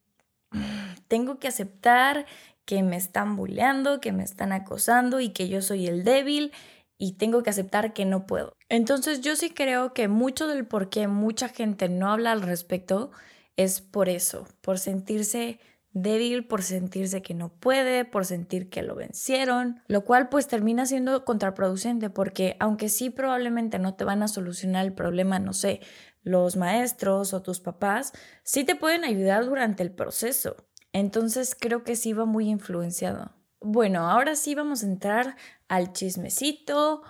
tengo 1.09 1.39
que 1.39 1.49
aceptar 1.49 2.27
que 2.65 2.83
me 2.83 2.97
están 2.97 3.37
bulleando, 3.37 4.01
que 4.01 4.13
me 4.13 4.25
están 4.25 4.53
acosando 4.53 5.21
y 5.21 5.31
que 5.31 5.49
yo 5.49 5.63
soy 5.63 5.87
el 5.87 6.05
débil 6.05 6.53
y 6.99 7.13
tengo 7.15 7.43
que 7.43 7.51
aceptar 7.51 7.93
que 7.93 8.05
no 8.05 8.27
puedo. 8.27 8.55
Entonces 8.69 9.21
yo 9.21 9.37
sí 9.37 9.51
creo 9.51 9.93
que 9.95 10.09
mucho 10.09 10.47
del 10.49 10.67
por 10.67 10.91
qué 10.91 11.09
mucha 11.09 11.49
gente 11.49 11.89
no 11.89 12.11
habla 12.11 12.33
al 12.33 12.43
respecto 12.43 13.11
es 13.57 13.81
por 13.81 14.09
eso, 14.09 14.49
por 14.61 14.79
sentirse 14.79 15.61
débil, 15.95 16.47
por 16.47 16.63
sentirse 16.63 17.23
que 17.23 17.33
no 17.33 17.49
puede, 17.55 18.05
por 18.05 18.27
sentir 18.27 18.69
que 18.69 18.83
lo 18.83 18.95
vencieron, 18.97 19.81
lo 19.87 20.05
cual 20.05 20.29
pues 20.29 20.49
termina 20.49 20.85
siendo 20.85 21.25
contraproducente 21.25 22.11
porque 22.11 22.57
aunque 22.61 22.89
sí 22.89 23.11
probablemente 23.11 23.79
no 23.79 23.95
te 23.95 24.05
van 24.05 24.23
a 24.23 24.29
solucionar 24.29 24.85
el 24.85 24.93
problema, 24.93 25.39
no 25.39 25.53
sé, 25.53 25.81
los 26.23 26.57
maestros 26.57 27.33
o 27.33 27.43
tus 27.43 27.61
papás, 27.61 28.13
sí 28.43 28.65
te 28.65 28.75
pueden 28.75 29.05
ayudar 29.05 29.47
durante 29.47 29.83
el 29.83 29.93
proceso. 29.93 30.57
Entonces 30.93 31.57
creo 31.59 31.85
que 31.85 31.97
sí 31.97 32.13
va 32.13 32.25
muy 32.25 32.49
influenciado. 32.49 33.33
Bueno, 33.61 34.11
ahora 34.11 34.37
sí 34.37 34.55
vamos 34.55 34.83
a 34.83 34.87
entrar 34.87 35.37
al 35.69 35.93
chismecito, 35.93 37.03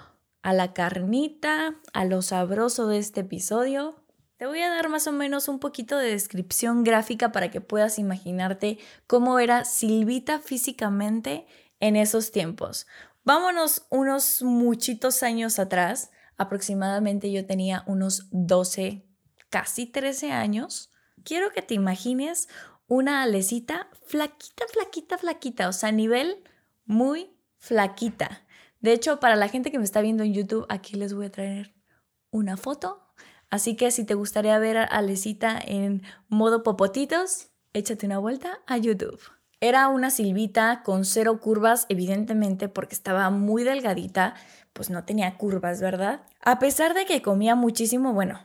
a 0.43 0.53
la 0.53 0.75
carnita, 0.75 1.81
a 1.95 2.05
lo 2.05 2.23
sabroso 2.23 2.87
de 2.87 2.99
este 2.99 3.21
episodio. 3.21 4.04
Te 4.45 4.49
voy 4.49 4.61
a 4.61 4.69
dar 4.69 4.91
más 4.91 5.07
o 5.07 5.13
menos 5.13 5.49
un 5.49 5.59
poquito 5.59 5.97
de 5.97 6.11
descripción 6.11 6.85
gráfica 6.85 7.33
para 7.33 7.51
que 7.51 7.63
puedas 7.63 7.99
imaginarte 7.99 8.77
cómo 9.07 9.39
era 9.39 9.65
Silvita 9.65 10.39
físicamente 10.39 11.47
en 11.81 11.97
esos 11.97 12.31
tiempos. 12.31 12.87
Vámonos 13.25 13.87
unos 13.89 14.43
muchitos 14.43 15.23
años 15.23 15.59
atrás, 15.59 16.11
aproximadamente 16.37 17.33
yo 17.33 17.47
tenía 17.47 17.85
unos 17.87 18.29
12, 18.33 19.07
casi 19.49 19.87
13 19.87 20.33
años. 20.33 20.91
Quiero 21.25 21.51
que 21.51 21.63
te 21.63 21.73
imagines 21.73 22.51
una 22.87 23.23
alecita 23.23 23.89
flaquita, 24.05 24.67
flaquita, 24.71 25.17
flaquita, 25.17 25.69
o 25.71 25.73
sea, 25.73 25.91
nivel 25.91 26.45
muy 26.85 27.35
flaquita. 27.57 28.45
De 28.81 28.93
hecho, 28.93 29.21
para 29.21 29.37
la 29.37 29.49
gente 29.49 29.71
que 29.71 29.79
me 29.79 29.87
está 29.87 30.03
viendo 30.03 30.23
en 30.23 30.35
YouTube, 30.35 30.67
aquí 30.69 30.97
les 30.97 31.15
voy 31.15 31.25
a 31.25 31.33
traer 31.33 31.75
una 32.31 32.59
foto 32.59 33.05
Así 33.51 33.77
que 33.77 33.91
si 33.91 34.05
te 34.05 34.15
gustaría 34.15 34.59
ver 34.59 34.77
a 34.77 34.85
Alecita 34.85 35.59
en 35.65 36.03
modo 36.29 36.63
popotitos, 36.63 37.49
échate 37.73 38.07
una 38.07 38.19
vuelta 38.19 38.61
a 38.67 38.77
YouTube. 38.77 39.21
Era 39.61 39.89
una 39.89 40.11
silvita 40.11 40.83
con 40.85 41.05
cero 41.05 41.41
curvas, 41.41 41.87
evidentemente 41.89 42.69
porque 42.69 42.95
estaba 42.95 43.31
muy 43.31 43.65
delgadita, 43.65 44.35
pues 44.73 44.91
no 44.91 45.05
tenía 45.05 45.37
curvas, 45.37 45.81
¿verdad? 45.81 46.23
A 46.43 46.59
pesar 46.59 46.95
de 46.95 47.07
que 47.07 47.23
comía 47.23 47.55
muchísimo, 47.55 48.13
bueno, 48.13 48.41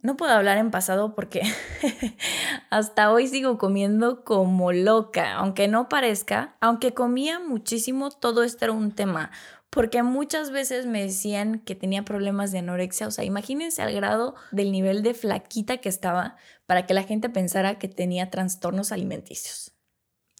no 0.00 0.16
puedo 0.16 0.32
hablar 0.32 0.58
en 0.58 0.70
pasado 0.70 1.14
porque 1.14 1.42
hasta 2.70 3.10
hoy 3.12 3.26
sigo 3.26 3.58
comiendo 3.58 4.24
como 4.24 4.72
loca, 4.72 5.34
aunque 5.34 5.66
no 5.66 5.88
parezca, 5.88 6.56
aunque 6.60 6.94
comía 6.94 7.40
muchísimo, 7.40 8.10
todo 8.10 8.42
esto 8.42 8.66
era 8.66 8.74
un 8.74 8.92
tema 8.92 9.30
porque 9.70 10.02
muchas 10.02 10.50
veces 10.50 10.86
me 10.86 11.02
decían 11.02 11.60
que 11.60 11.74
tenía 11.74 12.04
problemas 12.04 12.52
de 12.52 12.58
anorexia, 12.58 13.06
o 13.06 13.10
sea, 13.10 13.24
imagínense 13.24 13.82
al 13.82 13.92
grado 13.92 14.34
del 14.50 14.72
nivel 14.72 15.02
de 15.02 15.14
flaquita 15.14 15.78
que 15.78 15.88
estaba 15.88 16.36
para 16.66 16.86
que 16.86 16.94
la 16.94 17.02
gente 17.02 17.28
pensara 17.28 17.78
que 17.78 17.88
tenía 17.88 18.30
trastornos 18.30 18.92
alimenticios. 18.92 19.72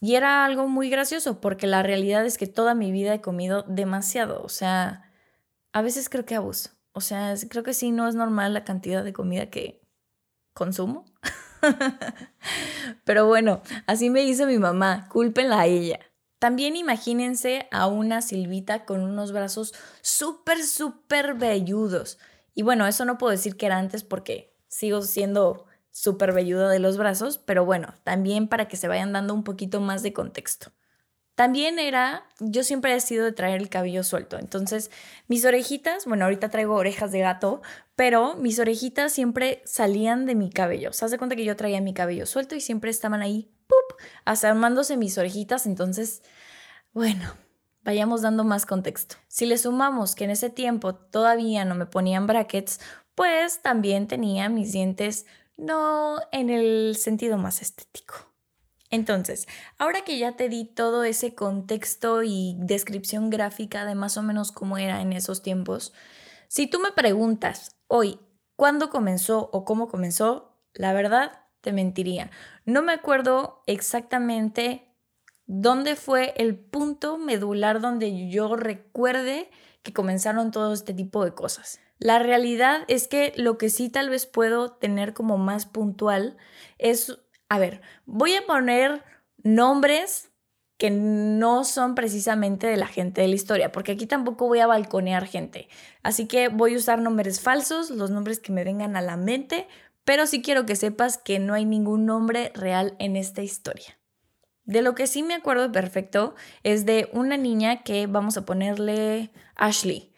Y 0.00 0.14
era 0.14 0.44
algo 0.44 0.68
muy 0.68 0.90
gracioso 0.90 1.40
porque 1.40 1.66
la 1.66 1.82
realidad 1.82 2.24
es 2.24 2.38
que 2.38 2.46
toda 2.46 2.74
mi 2.74 2.92
vida 2.92 3.14
he 3.14 3.20
comido 3.20 3.64
demasiado, 3.68 4.42
o 4.42 4.48
sea, 4.48 5.12
a 5.72 5.82
veces 5.82 6.08
creo 6.08 6.24
que 6.24 6.34
abuso, 6.34 6.70
o 6.92 7.00
sea, 7.00 7.34
creo 7.48 7.62
que 7.62 7.74
sí, 7.74 7.90
no 7.90 8.08
es 8.08 8.14
normal 8.14 8.54
la 8.54 8.64
cantidad 8.64 9.04
de 9.04 9.12
comida 9.12 9.50
que 9.50 9.82
consumo. 10.54 11.04
Pero 13.04 13.26
bueno, 13.26 13.62
así 13.86 14.10
me 14.10 14.22
hizo 14.22 14.46
mi 14.46 14.58
mamá, 14.58 15.08
cúlpenla 15.08 15.60
a 15.60 15.66
ella. 15.66 16.00
También 16.38 16.76
imagínense 16.76 17.68
a 17.70 17.86
una 17.86 18.22
Silvita 18.22 18.84
con 18.84 19.00
unos 19.00 19.32
brazos 19.32 19.74
súper, 20.02 20.62
súper 20.62 21.34
velludos. 21.34 22.18
Y 22.54 22.62
bueno, 22.62 22.86
eso 22.86 23.04
no 23.04 23.18
puedo 23.18 23.32
decir 23.32 23.56
que 23.56 23.66
era 23.66 23.78
antes 23.78 24.04
porque 24.04 24.54
sigo 24.68 25.02
siendo 25.02 25.66
súper 25.90 26.32
velluda 26.32 26.68
de 26.68 26.78
los 26.78 26.96
brazos, 26.96 27.38
pero 27.38 27.64
bueno, 27.64 27.94
también 28.04 28.48
para 28.48 28.68
que 28.68 28.76
se 28.76 28.88
vayan 28.88 29.12
dando 29.12 29.34
un 29.34 29.42
poquito 29.42 29.80
más 29.80 30.02
de 30.02 30.12
contexto. 30.12 30.70
También 31.34 31.78
era, 31.78 32.26
yo 32.40 32.64
siempre 32.64 32.94
he 32.94 33.00
sido 33.00 33.24
de 33.24 33.32
traer 33.32 33.60
el 33.60 33.68
cabello 33.68 34.02
suelto, 34.02 34.38
entonces 34.38 34.90
mis 35.28 35.44
orejitas, 35.44 36.04
bueno, 36.04 36.24
ahorita 36.24 36.50
traigo 36.50 36.74
orejas 36.74 37.12
de 37.12 37.20
gato, 37.20 37.62
pero 37.94 38.34
mis 38.34 38.58
orejitas 38.58 39.12
siempre 39.12 39.62
salían 39.64 40.26
de 40.26 40.34
mi 40.34 40.50
cabello. 40.50 40.92
Se 40.92 41.04
hace 41.04 41.16
cuenta 41.16 41.36
que 41.36 41.44
yo 41.44 41.56
traía 41.56 41.80
mi 41.80 41.94
cabello 41.94 42.26
suelto 42.26 42.56
y 42.56 42.60
siempre 42.60 42.90
estaban 42.90 43.22
ahí 43.22 43.52
armándose 44.24 44.96
mis 44.96 45.16
orejitas, 45.18 45.66
entonces, 45.66 46.22
bueno, 46.92 47.34
vayamos 47.82 48.22
dando 48.22 48.44
más 48.44 48.66
contexto. 48.66 49.16
Si 49.28 49.46
le 49.46 49.56
sumamos 49.56 50.14
que 50.14 50.24
en 50.24 50.30
ese 50.30 50.50
tiempo 50.50 50.94
todavía 50.94 51.64
no 51.64 51.74
me 51.74 51.86
ponían 51.86 52.26
brackets, 52.26 52.80
pues 53.14 53.62
también 53.62 54.06
tenía 54.06 54.48
mis 54.48 54.72
dientes 54.72 55.26
no 55.56 56.18
en 56.30 56.50
el 56.50 56.96
sentido 56.96 57.36
más 57.38 57.62
estético. 57.62 58.14
Entonces, 58.90 59.46
ahora 59.76 60.02
que 60.02 60.18
ya 60.18 60.36
te 60.36 60.48
di 60.48 60.64
todo 60.64 61.04
ese 61.04 61.34
contexto 61.34 62.22
y 62.22 62.56
descripción 62.58 63.28
gráfica 63.28 63.84
de 63.84 63.94
más 63.94 64.16
o 64.16 64.22
menos 64.22 64.52
cómo 64.52 64.78
era 64.78 65.02
en 65.02 65.12
esos 65.12 65.42
tiempos, 65.42 65.92
si 66.48 66.66
tú 66.66 66.78
me 66.78 66.92
preguntas 66.92 67.76
hoy 67.86 68.18
cuándo 68.56 68.88
comenzó 68.88 69.50
o 69.52 69.64
cómo 69.64 69.88
comenzó, 69.88 70.56
la 70.72 70.92
verdad 70.92 71.47
te 71.60 71.72
mentiría. 71.72 72.30
No 72.64 72.82
me 72.82 72.92
acuerdo 72.92 73.62
exactamente 73.66 74.94
dónde 75.46 75.96
fue 75.96 76.34
el 76.36 76.56
punto 76.56 77.18
medular 77.18 77.80
donde 77.80 78.28
yo 78.28 78.54
recuerde 78.56 79.50
que 79.82 79.92
comenzaron 79.92 80.50
todo 80.50 80.72
este 80.72 80.94
tipo 80.94 81.24
de 81.24 81.34
cosas. 81.34 81.80
La 81.98 82.18
realidad 82.18 82.82
es 82.86 83.08
que 83.08 83.32
lo 83.36 83.58
que 83.58 83.70
sí 83.70 83.88
tal 83.88 84.08
vez 84.10 84.26
puedo 84.26 84.72
tener 84.72 85.14
como 85.14 85.36
más 85.36 85.66
puntual 85.66 86.36
es, 86.78 87.18
a 87.48 87.58
ver, 87.58 87.80
voy 88.06 88.34
a 88.34 88.46
poner 88.46 89.02
nombres 89.42 90.30
que 90.76 90.90
no 90.90 91.64
son 91.64 91.96
precisamente 91.96 92.68
de 92.68 92.76
la 92.76 92.86
gente 92.86 93.20
de 93.20 93.26
la 93.28 93.34
historia, 93.34 93.72
porque 93.72 93.92
aquí 93.92 94.06
tampoco 94.06 94.46
voy 94.46 94.60
a 94.60 94.68
balconear 94.68 95.26
gente. 95.26 95.68
Así 96.04 96.28
que 96.28 96.48
voy 96.48 96.74
a 96.74 96.76
usar 96.76 97.00
nombres 97.00 97.40
falsos, 97.40 97.90
los 97.90 98.12
nombres 98.12 98.38
que 98.38 98.52
me 98.52 98.62
vengan 98.62 98.96
a 98.96 99.02
la 99.02 99.16
mente, 99.16 99.66
pero 100.08 100.26
sí 100.26 100.40
quiero 100.40 100.64
que 100.64 100.74
sepas 100.74 101.18
que 101.18 101.38
no 101.38 101.52
hay 101.52 101.66
ningún 101.66 102.06
nombre 102.06 102.50
real 102.54 102.96
en 102.98 103.14
esta 103.14 103.42
historia. 103.42 103.98
De 104.64 104.80
lo 104.80 104.94
que 104.94 105.06
sí 105.06 105.22
me 105.22 105.34
acuerdo 105.34 105.70
perfecto 105.70 106.34
es 106.62 106.86
de 106.86 107.10
una 107.12 107.36
niña 107.36 107.82
que 107.82 108.06
vamos 108.06 108.38
a 108.38 108.46
ponerle 108.46 109.30
Ashley. 109.54 110.14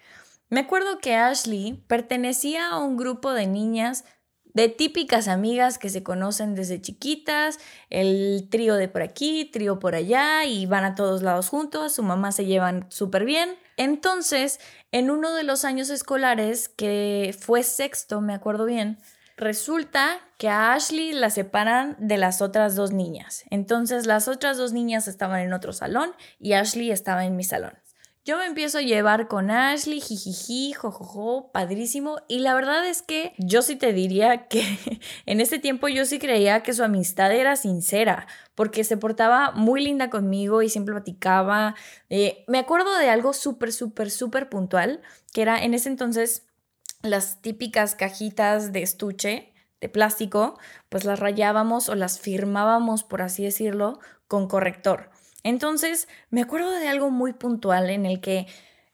Me 0.49 0.61
acuerdo 0.61 1.01
que 1.01 1.17
Ashley 1.17 1.83
pertenecía 1.89 2.69
a 2.69 2.79
un 2.79 2.97
grupo 2.97 3.33
de 3.33 3.49
niñas 3.49 4.05
de 4.45 4.69
típicas 4.69 5.27
amigas 5.27 5.77
que 5.77 5.91
se 5.91 6.05
conocen 6.05 6.55
desde 6.55 6.81
chiquitas, 6.81 7.59
el 7.89 8.47
trío 8.49 8.77
de 8.77 8.87
por 8.87 9.03
aquí, 9.03 9.51
trío 9.53 9.81
por 9.81 9.97
allá 9.97 10.45
y 10.45 10.67
van 10.67 10.85
a 10.85 10.95
todos 10.95 11.23
lados 11.23 11.49
juntos, 11.49 11.95
su 11.97 12.05
mamá 12.05 12.31
se 12.31 12.47
llevan 12.47 12.87
súper 12.91 13.25
bien. 13.25 13.57
Entonces, 13.77 14.61
en 14.93 15.11
uno 15.11 15.35
de 15.35 15.43
los 15.43 15.65
años 15.65 15.91
escolares, 15.91 16.69
que 16.69 17.35
fue 17.37 17.65
sexto, 17.65 18.21
me 18.21 18.35
acuerdo 18.35 18.67
bien, 18.67 18.97
Resulta 19.41 20.19
que 20.37 20.51
a 20.51 20.75
Ashley 20.75 21.15
la 21.15 21.31
separan 21.31 21.97
de 21.99 22.19
las 22.19 22.43
otras 22.43 22.77
dos 22.77 22.93
niñas. 22.93 23.45
Entonces 23.49 24.05
las 24.05 24.29
otras 24.29 24.59
dos 24.59 24.75
niñas 24.75 25.09
estaban 25.09 25.41
en 25.41 25.55
otro 25.55 25.73
salón 25.73 26.11
y 26.39 26.53
Ashley 26.53 26.91
estaba 26.91 27.25
en 27.25 27.37
mi 27.37 27.45
salón. 27.45 27.73
Yo 28.23 28.37
me 28.37 28.45
empiezo 28.45 28.77
a 28.77 28.83
llevar 28.83 29.29
con 29.29 29.51
Ashley, 29.51 30.03
jijiji, 30.03 30.75
jojojo, 30.75 31.51
padrísimo. 31.53 32.19
Y 32.29 32.41
la 32.41 32.53
verdad 32.53 32.87
es 32.87 33.01
que 33.01 33.33
yo 33.39 33.63
sí 33.63 33.77
te 33.77 33.95
diría 33.95 34.47
que 34.49 34.63
en 35.25 35.41
ese 35.41 35.59
tiempo 35.59 35.89
yo 35.89 36.05
sí 36.05 36.19
creía 36.19 36.63
que 36.63 36.75
su 36.75 36.85
amistad 36.85 37.33
era 37.33 37.57
sincera, 37.57 38.27
porque 38.55 38.85
se 38.85 38.99
portaba 38.99 39.53
muy 39.53 39.83
linda 39.83 40.11
conmigo 40.11 40.61
y 40.61 40.69
siempre 40.69 40.93
platicaba. 40.93 41.77
Eh, 42.11 42.45
me 42.47 42.59
acuerdo 42.59 42.95
de 42.99 43.09
algo 43.09 43.33
súper, 43.33 43.73
súper, 43.73 44.11
súper 44.11 44.51
puntual, 44.51 45.01
que 45.33 45.41
era 45.41 45.65
en 45.65 45.73
ese 45.73 45.89
entonces 45.89 46.50
las 47.03 47.41
típicas 47.41 47.95
cajitas 47.95 48.73
de 48.73 48.83
estuche 48.83 49.53
de 49.81 49.89
plástico, 49.89 50.59
pues 50.89 51.05
las 51.05 51.19
rayábamos 51.19 51.89
o 51.89 51.95
las 51.95 52.21
firmábamos, 52.21 53.03
por 53.03 53.23
así 53.23 53.45
decirlo, 53.45 53.99
con 54.29 54.47
corrector. 54.47 55.11
Entonces, 55.43 56.07
me 56.29 56.43
acuerdo 56.43 56.71
de 56.71 56.89
algo 56.89 57.11
muy 57.11 57.33
puntual 57.33 57.89
en 57.89 58.05
el 58.05 58.21
que 58.21 58.47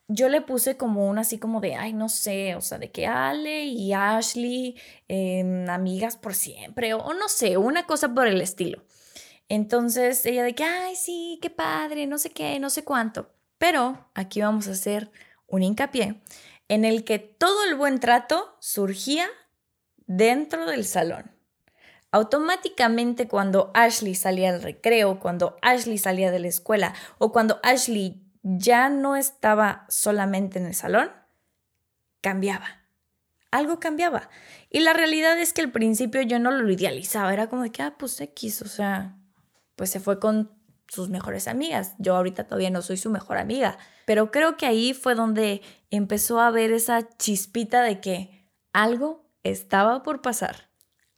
yo 0.09 0.29
le 0.29 0.41
puse 0.41 0.77
como 0.77 1.09
un 1.09 1.19
así 1.19 1.39
como 1.39 1.61
de, 1.61 1.75
ay, 1.75 1.93
no 1.93 2.09
sé, 2.09 2.55
o 2.55 2.61
sea, 2.61 2.79
de 2.79 2.93
que 2.93 3.07
Ale 3.09 3.65
y 3.65 3.93
Ashley, 3.93 4.77
em, 5.09 5.69
amigas 5.69 6.17
por 6.17 6.35
siempre, 6.35 6.95
o, 6.95 6.99
o 6.99 7.15
no 7.15 7.29
sé, 7.29 7.57
una 7.57 7.87
cosa 7.87 8.15
por 8.15 8.29
el 8.29 8.41
estilo. 8.41 8.85
Entonces, 9.49 10.25
ella 10.27 10.45
de 10.45 10.55
que, 10.55 10.65
ay, 10.65 10.95
sí, 10.97 11.39
qué 11.43 11.51
padre, 11.51 12.07
no 12.07 12.19
sé 12.19 12.31
qué, 12.31 12.59
no 12.61 12.71
sé 12.71 12.85
cuánto. 12.85 13.31
Pero 13.59 14.09
aquí 14.15 14.41
vamos 14.41 14.69
a 14.69 14.73
hacer 14.73 15.11
un 15.49 15.63
hincapié 15.63 16.21
en 16.69 16.85
el 16.85 17.05
que 17.05 17.19
todo 17.19 17.65
el 17.65 17.75
buen 17.75 18.01
trato 18.01 18.57
surgía 18.61 19.27
dentro 20.07 20.67
del 20.67 20.85
salón. 20.85 21.33
automáticamente 22.13 23.29
cuando 23.29 23.71
Ashley 23.75 24.15
salía 24.15 24.49
al 24.49 24.63
recreo, 24.63 25.21
cuando 25.21 25.59
Ashley 25.61 25.99
salía 25.99 26.31
de 26.31 26.39
la 26.39 26.49
escuela 26.49 26.95
o 27.19 27.31
cuando 27.31 27.61
Ashley 27.63 28.23
ya 28.43 28.89
no 28.89 29.17
estaba 29.17 29.85
solamente 29.89 30.59
en 30.59 30.67
el 30.67 30.75
salón, 30.75 31.11
cambiaba. 32.23 32.87
Algo 33.51 33.81
cambiaba. 33.81 34.31
Y 34.71 34.81
la 34.81 34.93
realidad 34.93 35.39
es 35.39 35.53
que 35.53 35.63
al 35.63 35.73
principio 35.73 36.23
yo 36.23 36.39
no 36.39 36.51
lo 36.53 36.71
idealizaba, 36.71 37.33
era 37.35 37.49
como 37.49 37.63
de 37.63 37.71
que, 37.71 37.83
ah, 37.83 37.97
pues 37.99 38.21
X, 38.21 38.63
o 38.63 38.69
sea, 38.69 39.17
pues 39.75 39.91
se 39.91 40.01
fue 40.01 40.19
con 40.19 40.56
sus 40.88 41.09
mejores 41.09 41.49
amigas. 41.49 41.95
Yo 41.99 42.16
ahorita 42.16 42.45
todavía 42.45 42.71
no 42.71 42.83
soy 42.83 42.97
su 42.97 43.11
mejor 43.11 43.38
amiga, 43.38 43.78
pero 44.05 44.31
creo 44.31 44.57
que 44.57 44.66
ahí 44.66 44.95
fue 44.95 45.14
donde 45.14 45.62
empezó 45.90 46.40
a 46.40 46.50
ver 46.50 46.73
esa 46.73 47.09
chispita 47.16 47.83
de 47.83 48.00
que 48.00 48.50
algo 48.73 49.28
estaba 49.43 50.02
por 50.02 50.23
pasar. 50.23 50.66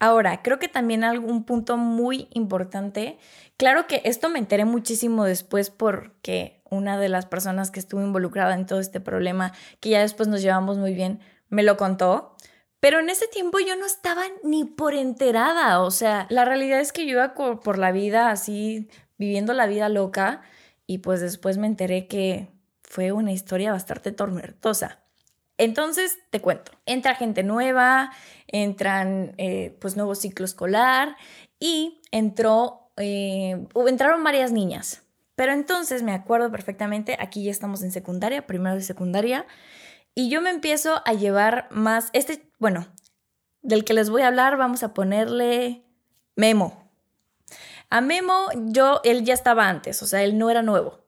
Ahora, 0.00 0.42
creo 0.42 0.60
que 0.60 0.68
también 0.68 1.02
algún 1.02 1.44
punto 1.44 1.76
muy 1.76 2.28
importante, 2.32 3.18
claro 3.56 3.88
que 3.88 4.00
esto 4.04 4.28
me 4.28 4.38
enteré 4.38 4.64
muchísimo 4.64 5.24
después 5.24 5.70
porque 5.70 6.62
una 6.70 6.98
de 7.00 7.08
las 7.08 7.26
personas 7.26 7.72
que 7.72 7.80
estuvo 7.80 8.00
involucrada 8.00 8.54
en 8.54 8.66
todo 8.66 8.78
este 8.78 9.00
problema, 9.00 9.52
que 9.80 9.90
ya 9.90 10.00
después 10.00 10.28
nos 10.28 10.40
llevamos 10.40 10.78
muy 10.78 10.94
bien, 10.94 11.20
me 11.48 11.64
lo 11.64 11.76
contó. 11.76 12.36
Pero 12.80 13.00
en 13.00 13.10
ese 13.10 13.26
tiempo 13.26 13.58
yo 13.58 13.74
no 13.74 13.86
estaba 13.86 14.22
ni 14.44 14.64
por 14.64 14.94
enterada, 14.94 15.80
o 15.80 15.90
sea, 15.90 16.26
la 16.30 16.44
realidad 16.44 16.78
es 16.78 16.92
que 16.92 17.06
yo 17.06 17.12
iba 17.12 17.34
por 17.34 17.76
la 17.76 17.90
vida 17.90 18.30
así, 18.30 18.88
viviendo 19.18 19.52
la 19.52 19.66
vida 19.66 19.88
loca, 19.88 20.42
y 20.86 20.98
pues 20.98 21.20
después 21.20 21.58
me 21.58 21.66
enteré 21.66 22.06
que 22.06 22.48
fue 22.82 23.12
una 23.12 23.32
historia 23.32 23.72
bastante 23.72 24.12
tormentosa. 24.12 25.00
Entonces, 25.58 26.18
te 26.30 26.40
cuento, 26.40 26.72
entra 26.86 27.16
gente 27.16 27.42
nueva, 27.42 28.12
entran 28.46 29.34
eh, 29.38 29.76
pues 29.80 29.96
nuevo 29.96 30.14
ciclo 30.14 30.44
escolar 30.44 31.16
y 31.58 32.00
entró, 32.12 32.92
eh, 32.96 33.66
entraron 33.86 34.22
varias 34.22 34.52
niñas. 34.52 35.02
Pero 35.34 35.52
entonces 35.52 36.02
me 36.02 36.12
acuerdo 36.12 36.50
perfectamente, 36.50 37.16
aquí 37.20 37.44
ya 37.44 37.50
estamos 37.50 37.82
en 37.82 37.92
secundaria, 37.92 38.46
primero 38.46 38.76
de 38.76 38.82
secundaria, 38.82 39.46
y 40.14 40.30
yo 40.30 40.40
me 40.40 40.50
empiezo 40.50 41.02
a 41.04 41.12
llevar 41.12 41.68
más, 41.70 42.10
este, 42.12 42.50
bueno, 42.58 42.88
del 43.62 43.84
que 43.84 43.94
les 43.94 44.10
voy 44.10 44.22
a 44.22 44.28
hablar, 44.28 44.56
vamos 44.56 44.82
a 44.82 44.94
ponerle 44.94 45.84
Memo. 46.34 46.87
A 47.90 48.00
Memo, 48.00 48.48
yo, 48.66 49.00
él 49.04 49.24
ya 49.24 49.34
estaba 49.34 49.68
antes, 49.68 50.02
o 50.02 50.06
sea, 50.06 50.22
él 50.22 50.36
no 50.36 50.50
era 50.50 50.62
nuevo. 50.62 51.00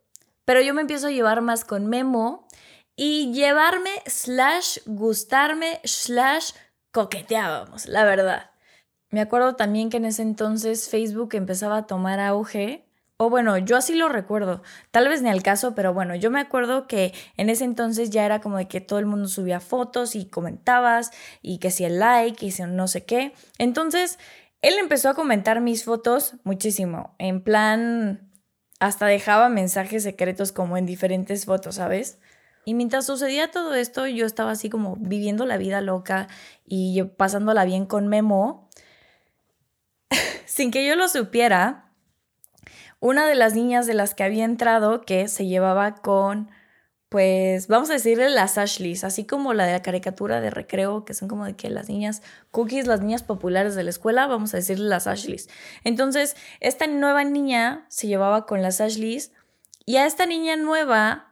Pero 0.44 0.62
yo 0.62 0.74
me 0.74 0.80
empiezo 0.80 1.08
a 1.08 1.10
llevar 1.10 1.42
más 1.42 1.64
con 1.64 1.86
Memo 1.86 2.46
y 2.96 3.32
llevarme 3.32 3.90
slash 4.06 4.78
gustarme 4.86 5.80
slash 5.84 6.52
coqueteábamos, 6.92 7.86
la 7.86 8.04
verdad. 8.04 8.50
Me 9.10 9.20
acuerdo 9.20 9.56
también 9.56 9.90
que 9.90 9.96
en 9.98 10.04
ese 10.04 10.22
entonces 10.22 10.88
Facebook 10.88 11.34
empezaba 11.34 11.78
a 11.78 11.86
tomar 11.86 12.20
auge. 12.20 12.86
O 13.16 13.28
bueno, 13.28 13.58
yo 13.58 13.76
así 13.76 13.94
lo 13.94 14.08
recuerdo. 14.08 14.62
Tal 14.90 15.08
vez 15.08 15.20
ni 15.20 15.28
al 15.28 15.42
caso, 15.42 15.74
pero 15.74 15.92
bueno, 15.92 16.14
yo 16.14 16.30
me 16.30 16.40
acuerdo 16.40 16.86
que 16.86 17.12
en 17.36 17.50
ese 17.50 17.64
entonces 17.64 18.08
ya 18.08 18.24
era 18.24 18.40
como 18.40 18.56
de 18.56 18.66
que 18.66 18.80
todo 18.80 18.98
el 18.98 19.06
mundo 19.06 19.28
subía 19.28 19.60
fotos 19.60 20.16
y 20.16 20.26
comentabas 20.26 21.10
y 21.42 21.58
que 21.58 21.70
si 21.70 21.84
el 21.84 21.98
like 21.98 22.46
y 22.46 22.50
si 22.50 22.62
no 22.62 22.88
sé 22.88 23.04
qué. 23.04 23.34
Entonces, 23.58 24.18
él 24.62 24.74
empezó 24.78 25.08
a 25.08 25.14
comentar 25.14 25.60
mis 25.60 25.84
fotos 25.84 26.34
muchísimo. 26.44 27.14
En 27.18 27.42
plan, 27.42 28.30
hasta 28.78 29.06
dejaba 29.06 29.48
mensajes 29.48 30.02
secretos 30.02 30.52
como 30.52 30.76
en 30.76 30.86
diferentes 30.86 31.46
fotos, 31.46 31.76
¿sabes? 31.76 32.18
Y 32.64 32.74
mientras 32.74 33.06
sucedía 33.06 33.50
todo 33.50 33.74
esto, 33.74 34.06
yo 34.06 34.26
estaba 34.26 34.50
así 34.50 34.68
como 34.68 34.96
viviendo 34.96 35.46
la 35.46 35.56
vida 35.56 35.80
loca 35.80 36.28
y 36.66 37.02
pasándola 37.02 37.64
bien 37.64 37.86
con 37.86 38.08
Memo. 38.08 38.68
Sin 40.44 40.70
que 40.70 40.86
yo 40.86 40.94
lo 40.94 41.08
supiera, 41.08 41.90
una 43.00 43.26
de 43.26 43.34
las 43.34 43.54
niñas 43.54 43.86
de 43.86 43.94
las 43.94 44.14
que 44.14 44.24
había 44.24 44.44
entrado, 44.44 45.00
que 45.02 45.28
se 45.28 45.46
llevaba 45.46 45.94
con, 45.94 46.50
pues, 47.10 47.66
vamos 47.66 47.90
a 47.90 47.94
decirle 47.94 48.30
las 48.30 48.56
Ashleys, 48.56 49.02
así 49.02 49.24
como 49.24 49.52
la 49.52 49.66
de 49.66 49.72
la 49.72 49.82
caricatura 49.82 50.40
de 50.40 50.48
recreo, 50.48 51.04
que 51.04 51.12
son 51.12 51.28
como 51.28 51.44
de 51.44 51.56
que 51.56 51.68
las 51.68 51.88
niñas 51.88 52.22
cookies, 52.52 52.86
las 52.86 53.00
niñas 53.00 53.24
populares 53.24 53.74
de 53.74 53.82
la 53.82 53.90
escuela, 53.90 54.28
vamos 54.28 54.54
a 54.54 54.58
decirle 54.58 54.88
las 54.88 55.08
Ashleys. 55.08 55.48
Entonces, 55.82 56.36
esta 56.60 56.86
nueva 56.86 57.24
niña 57.24 57.84
se 57.88 58.06
llevaba 58.06 58.46
con 58.46 58.62
las 58.62 58.80
Ashleys 58.80 59.32
y 59.84 59.96
a 59.96 60.06
esta 60.06 60.24
niña 60.24 60.54
nueva 60.54 61.26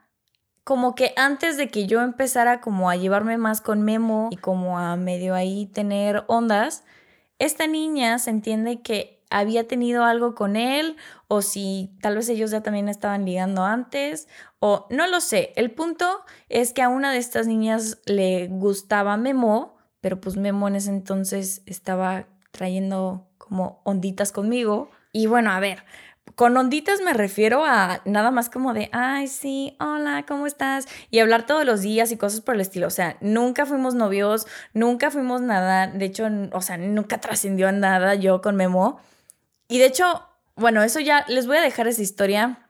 como 0.64 0.97
que 0.97 1.12
antes 1.17 1.57
de 1.57 1.69
que 1.69 1.87
yo 1.87 2.03
empezara 2.03 2.61
como 2.61 2.91
a 2.91 2.97
llevarme 2.97 3.38
más 3.38 3.61
con 3.61 3.83
Memo 3.83 4.31
y 4.33 4.37
como 4.37 4.81
a 4.81 4.97
medio 4.97 5.37
ahí 5.37 5.67
tener 5.67 6.25
ondas, 6.27 6.83
esta 7.38 7.69
niña 7.69 8.19
se 8.19 8.31
entiende 8.31 8.83
que 8.83 9.17
había 9.31 9.67
tenido 9.67 10.05
algo 10.05 10.35
con 10.35 10.57
él 10.57 10.97
o 11.27 11.43
si 11.43 11.97
tal 12.01 12.17
vez 12.17 12.29
ellos 12.29 12.51
ya 12.51 12.62
también 12.62 12.88
estaban 12.88 13.25
ligando 13.25 13.64
antes 13.64 14.29
o 14.59 14.87
no 14.91 15.07
lo 15.07 15.21
sé. 15.21 15.53
El 15.57 15.71
punto 15.71 16.21
es 16.49 16.73
que 16.73 16.83
a 16.83 16.88
una 16.88 17.12
de 17.12 17.19
estas 17.19 17.47
niñas 17.47 17.99
le 18.07 18.49
gustaba 18.49 19.17
Memo, 19.17 19.77
pero 20.01 20.21
pues 20.21 20.37
Memo 20.37 20.69
en 20.69 20.77
ese 20.77 20.91
entonces 20.91 21.62
estaba 21.67 22.27
trayendo 22.51 23.29
como 23.37 23.81
onditas 23.85 24.33
conmigo. 24.33 24.91
Y 25.12 25.27
bueno, 25.27 25.51
a 25.51 25.61
ver, 25.61 25.85
con 26.35 26.57
onditas 26.57 27.01
me 27.01 27.14
refiero 27.14 27.64
a 27.64 28.01
nada 28.05 28.31
más 28.31 28.51
como 28.51 28.75
de, 28.75 28.88
ay, 28.93 29.29
sí, 29.29 29.77
hola, 29.81 30.25
¿cómo 30.27 30.47
estás? 30.47 30.87
Y 31.11 31.19
hablar 31.19 31.47
todos 31.47 31.64
los 31.64 31.81
días 31.83 32.12
y 32.12 32.17
cosas 32.17 32.41
por 32.41 32.55
el 32.55 32.61
estilo. 32.61 32.87
O 32.87 32.91
sea, 32.91 33.17
nunca 33.21 33.67
fuimos 33.67 33.95
novios, 33.95 34.47
nunca 34.73 35.11
fuimos 35.11 35.41
nada. 35.41 35.87
De 35.87 36.05
hecho, 36.05 36.29
o 36.53 36.61
sea, 36.61 36.77
nunca 36.79 37.21
trascendió 37.21 37.69
en 37.69 37.81
nada 37.81 38.14
yo 38.14 38.41
con 38.41 38.57
Memo. 38.57 39.01
Y 39.68 39.78
de 39.78 39.87
hecho, 39.87 40.26
bueno, 40.57 40.83
eso 40.83 41.00
ya 41.00 41.24
les 41.28 41.46
voy 41.46 41.59
a 41.59 41.62
dejar 41.62 41.87
esa 41.87 42.02
historia 42.02 42.68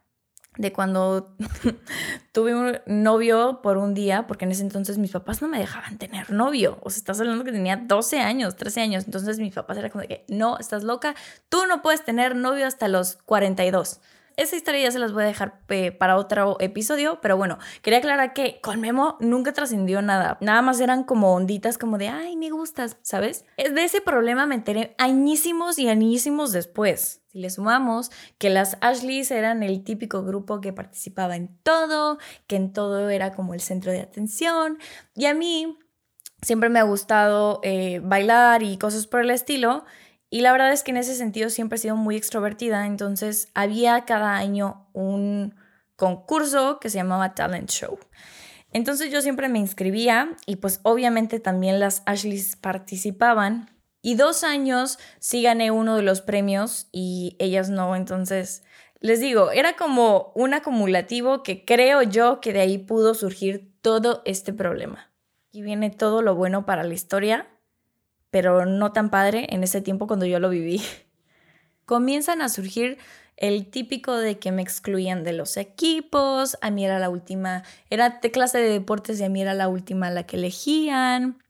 de 0.56 0.72
cuando 0.72 1.36
tuve 2.32 2.54
un 2.54 2.78
novio 2.86 3.60
por 3.62 3.78
un 3.78 3.94
día, 3.94 4.26
porque 4.26 4.44
en 4.44 4.50
ese 4.50 4.62
entonces 4.62 4.98
mis 4.98 5.12
papás 5.12 5.40
no 5.40 5.48
me 5.48 5.58
dejaban 5.58 5.98
tener 5.98 6.30
novio. 6.32 6.78
O 6.82 6.90
sea, 6.90 6.98
estás 6.98 7.20
hablando 7.20 7.44
que 7.44 7.52
tenía 7.52 7.76
12 7.76 8.18
años, 8.18 8.56
13 8.56 8.80
años. 8.80 9.04
Entonces 9.04 9.38
mis 9.38 9.54
papás 9.54 9.78
era 9.78 9.88
como 9.88 10.02
de 10.02 10.08
que, 10.08 10.24
no, 10.28 10.58
estás 10.58 10.82
loca, 10.82 11.14
tú 11.48 11.64
no 11.66 11.80
puedes 11.80 12.04
tener 12.04 12.34
novio 12.34 12.66
hasta 12.66 12.88
los 12.88 13.16
42 13.16 14.00
esa 14.38 14.54
historia 14.54 14.84
ya 14.84 14.90
se 14.92 15.00
las 15.00 15.12
voy 15.12 15.24
a 15.24 15.26
dejar 15.26 15.60
eh, 15.68 15.90
para 15.90 16.16
otro 16.16 16.56
episodio, 16.60 17.18
pero 17.20 17.36
bueno, 17.36 17.58
quería 17.82 17.98
aclarar 17.98 18.32
que 18.32 18.60
con 18.62 18.80
Memo 18.80 19.16
nunca 19.20 19.52
trascendió 19.52 20.00
nada. 20.00 20.38
Nada 20.40 20.62
más 20.62 20.80
eran 20.80 21.02
como 21.02 21.34
onditas 21.34 21.76
como 21.76 21.98
de, 21.98 22.08
ay, 22.08 22.36
me 22.36 22.50
gustas, 22.50 22.96
¿sabes? 23.02 23.44
De 23.56 23.82
ese 23.82 24.00
problema 24.00 24.46
me 24.46 24.54
enteré 24.54 24.94
añísimos 24.96 25.78
y 25.78 25.88
añísimos 25.88 26.52
después. 26.52 27.20
Si 27.26 27.40
le 27.40 27.50
sumamos 27.50 28.12
que 28.38 28.48
las 28.48 28.78
Ashleys 28.80 29.32
eran 29.32 29.64
el 29.64 29.82
típico 29.82 30.22
grupo 30.22 30.60
que 30.60 30.72
participaba 30.72 31.34
en 31.34 31.58
todo, 31.64 32.18
que 32.46 32.56
en 32.56 32.72
todo 32.72 33.10
era 33.10 33.34
como 33.34 33.54
el 33.54 33.60
centro 33.60 33.90
de 33.90 34.00
atención, 34.00 34.78
y 35.16 35.26
a 35.26 35.34
mí 35.34 35.78
siempre 36.42 36.68
me 36.68 36.78
ha 36.78 36.84
gustado 36.84 37.58
eh, 37.64 38.00
bailar 38.04 38.62
y 38.62 38.78
cosas 38.78 39.08
por 39.08 39.20
el 39.20 39.30
estilo. 39.30 39.84
Y 40.30 40.42
la 40.42 40.52
verdad 40.52 40.72
es 40.72 40.82
que 40.82 40.90
en 40.90 40.98
ese 40.98 41.14
sentido 41.14 41.48
siempre 41.48 41.76
he 41.76 41.80
sido 41.80 41.96
muy 41.96 42.16
extrovertida, 42.16 42.86
entonces 42.86 43.48
había 43.54 44.04
cada 44.04 44.36
año 44.36 44.86
un 44.92 45.54
concurso 45.96 46.78
que 46.80 46.90
se 46.90 46.98
llamaba 46.98 47.34
Talent 47.34 47.70
Show. 47.70 47.98
Entonces 48.72 49.10
yo 49.10 49.22
siempre 49.22 49.48
me 49.48 49.58
inscribía 49.58 50.36
y 50.44 50.56
pues 50.56 50.80
obviamente 50.82 51.40
también 51.40 51.80
las 51.80 52.02
Ashleys 52.04 52.56
participaban. 52.56 53.70
Y 54.02 54.14
dos 54.14 54.44
años 54.44 54.98
sí 55.18 55.42
gané 55.42 55.70
uno 55.70 55.96
de 55.96 56.02
los 56.02 56.20
premios 56.20 56.88
y 56.92 57.36
ellas 57.38 57.70
no, 57.70 57.96
entonces 57.96 58.62
les 59.00 59.20
digo, 59.20 59.50
era 59.50 59.76
como 59.76 60.32
un 60.34 60.54
acumulativo 60.54 61.42
que 61.42 61.64
creo 61.64 62.02
yo 62.02 62.40
que 62.40 62.52
de 62.52 62.60
ahí 62.60 62.78
pudo 62.78 63.14
surgir 63.14 63.72
todo 63.80 64.22
este 64.24 64.52
problema. 64.52 65.10
Y 65.50 65.62
viene 65.62 65.90
todo 65.90 66.20
lo 66.20 66.34
bueno 66.34 66.66
para 66.66 66.84
la 66.84 66.94
historia 66.94 67.48
pero 68.30 68.66
no 68.66 68.92
tan 68.92 69.10
padre 69.10 69.46
en 69.50 69.62
ese 69.62 69.80
tiempo 69.80 70.06
cuando 70.06 70.26
yo 70.26 70.38
lo 70.38 70.50
viví. 70.50 70.82
Comienzan 71.84 72.42
a 72.42 72.48
surgir 72.48 72.98
el 73.38 73.70
típico 73.70 74.16
de 74.16 74.38
que 74.38 74.50
me 74.50 74.62
excluían 74.62 75.22
de 75.22 75.32
los 75.32 75.56
equipos, 75.56 76.58
a 76.60 76.70
mí 76.70 76.84
era 76.84 76.98
la 76.98 77.08
última, 77.08 77.62
era 77.88 78.18
de 78.20 78.30
clase 78.32 78.58
de 78.58 78.68
deportes 78.68 79.20
y 79.20 79.24
a 79.24 79.28
mí 79.28 79.40
era 79.40 79.54
la 79.54 79.68
última 79.68 80.10
la 80.10 80.24
que 80.24 80.36
elegían. 80.36 81.42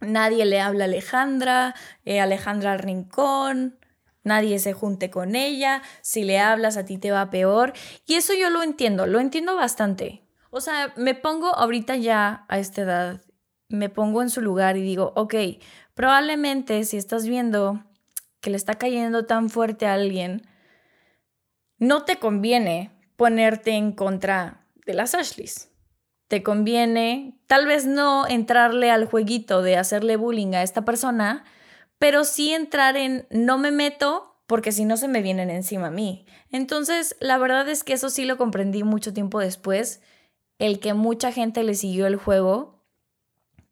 Nadie 0.00 0.44
le 0.44 0.60
habla 0.60 0.84
a 0.84 0.88
Alejandra, 0.88 1.74
eh, 2.04 2.20
Alejandra 2.20 2.72
al 2.72 2.80
rincón, 2.80 3.78
nadie 4.24 4.58
se 4.58 4.74
junte 4.74 5.10
con 5.10 5.34
ella, 5.34 5.82
si 6.02 6.22
le 6.24 6.38
hablas 6.38 6.76
a 6.76 6.84
ti 6.84 6.98
te 6.98 7.12
va 7.12 7.30
peor. 7.30 7.72
Y 8.06 8.14
eso 8.14 8.34
yo 8.34 8.50
lo 8.50 8.62
entiendo, 8.62 9.06
lo 9.06 9.18
entiendo 9.18 9.56
bastante. 9.56 10.22
O 10.50 10.60
sea, 10.60 10.92
me 10.96 11.14
pongo 11.14 11.54
ahorita 11.54 11.96
ya 11.96 12.44
a 12.48 12.58
esta 12.58 12.82
edad, 12.82 13.22
me 13.68 13.88
pongo 13.88 14.20
en 14.20 14.28
su 14.28 14.42
lugar 14.42 14.76
y 14.76 14.82
digo, 14.82 15.14
ok, 15.16 15.34
Probablemente 15.94 16.84
si 16.84 16.96
estás 16.96 17.26
viendo 17.26 17.84
que 18.40 18.50
le 18.50 18.56
está 18.56 18.74
cayendo 18.74 19.26
tan 19.26 19.50
fuerte 19.50 19.86
a 19.86 19.94
alguien, 19.94 20.42
no 21.78 22.04
te 22.04 22.18
conviene 22.18 22.90
ponerte 23.16 23.72
en 23.72 23.92
contra 23.92 24.66
de 24.86 24.94
las 24.94 25.14
Ashleys. 25.14 25.70
Te 26.28 26.42
conviene 26.42 27.38
tal 27.46 27.66
vez 27.66 27.86
no 27.86 28.26
entrarle 28.26 28.90
al 28.90 29.04
jueguito 29.04 29.62
de 29.62 29.76
hacerle 29.76 30.16
bullying 30.16 30.54
a 30.54 30.62
esta 30.62 30.84
persona, 30.84 31.44
pero 31.98 32.24
sí 32.24 32.52
entrar 32.52 32.96
en 32.96 33.26
no 33.30 33.58
me 33.58 33.70
meto 33.70 34.42
porque 34.46 34.72
si 34.72 34.84
no 34.84 34.96
se 34.96 35.08
me 35.08 35.22
vienen 35.22 35.50
encima 35.50 35.88
a 35.88 35.90
mí. 35.90 36.26
Entonces, 36.50 37.16
la 37.20 37.38
verdad 37.38 37.68
es 37.68 37.84
que 37.84 37.92
eso 37.92 38.10
sí 38.10 38.24
lo 38.24 38.38
comprendí 38.38 38.82
mucho 38.82 39.12
tiempo 39.12 39.40
después, 39.40 40.00
el 40.58 40.80
que 40.80 40.94
mucha 40.94 41.32
gente 41.32 41.62
le 41.62 41.74
siguió 41.74 42.06
el 42.06 42.16
juego 42.16 42.82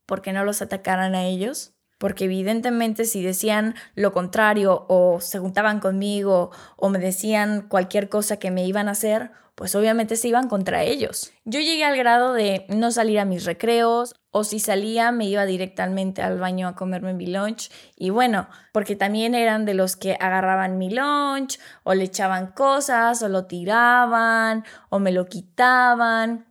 porque 0.07 0.33
no 0.33 0.45
los 0.45 0.63
atacaran 0.63 1.15
a 1.15 1.25
ellos 1.25 1.75
porque 2.01 2.25
evidentemente 2.25 3.05
si 3.05 3.23
decían 3.23 3.75
lo 3.95 4.15
contrario 4.15 4.87
o 4.89 5.21
se 5.21 5.39
juntaban 5.39 5.81
conmigo 5.81 6.51
o 6.77 6.89
me 6.89 6.99
decían 6.99 7.67
cualquier 7.69 8.09
cosa 8.09 8.39
que 8.39 8.51
me 8.51 8.67
iban 8.67 8.89
a 8.89 8.93
hacer, 8.93 9.33
pues 9.55 9.75
obviamente 9.75 10.17
se 10.17 10.29
iban 10.29 10.49
contra 10.49 10.83
ellos. 10.83 11.31
Yo 11.45 11.61
llegué 11.61 11.85
al 11.85 11.99
grado 11.99 12.33
de 12.33 12.65
no 12.71 12.91
salir 12.91 13.19
a 13.19 13.27
mis 13.27 13.45
recreos 13.45 14.15
o 14.31 14.45
si 14.45 14.61
salía 14.61 15.13
me 15.13 15.27
iba 15.27 15.45
directamente 15.45 16.23
al 16.23 16.39
baño 16.39 16.69
a 16.69 16.75
comerme 16.75 17.13
mi 17.13 17.27
lunch 17.27 17.71
y 17.97 18.09
bueno, 18.09 18.49
porque 18.73 18.97
también 18.97 19.35
eran 19.35 19.67
de 19.67 19.75
los 19.75 19.97
que 19.97 20.17
agarraban 20.19 20.79
mi 20.79 20.89
lunch 20.89 21.61
o 21.83 21.93
le 21.93 22.05
echaban 22.05 22.53
cosas 22.53 23.23
o 23.23 23.29
lo 23.29 23.45
tiraban 23.45 24.65
o 24.89 25.01
me 25.01 25.13
lo 25.13 25.27
quitaban. 25.27 26.47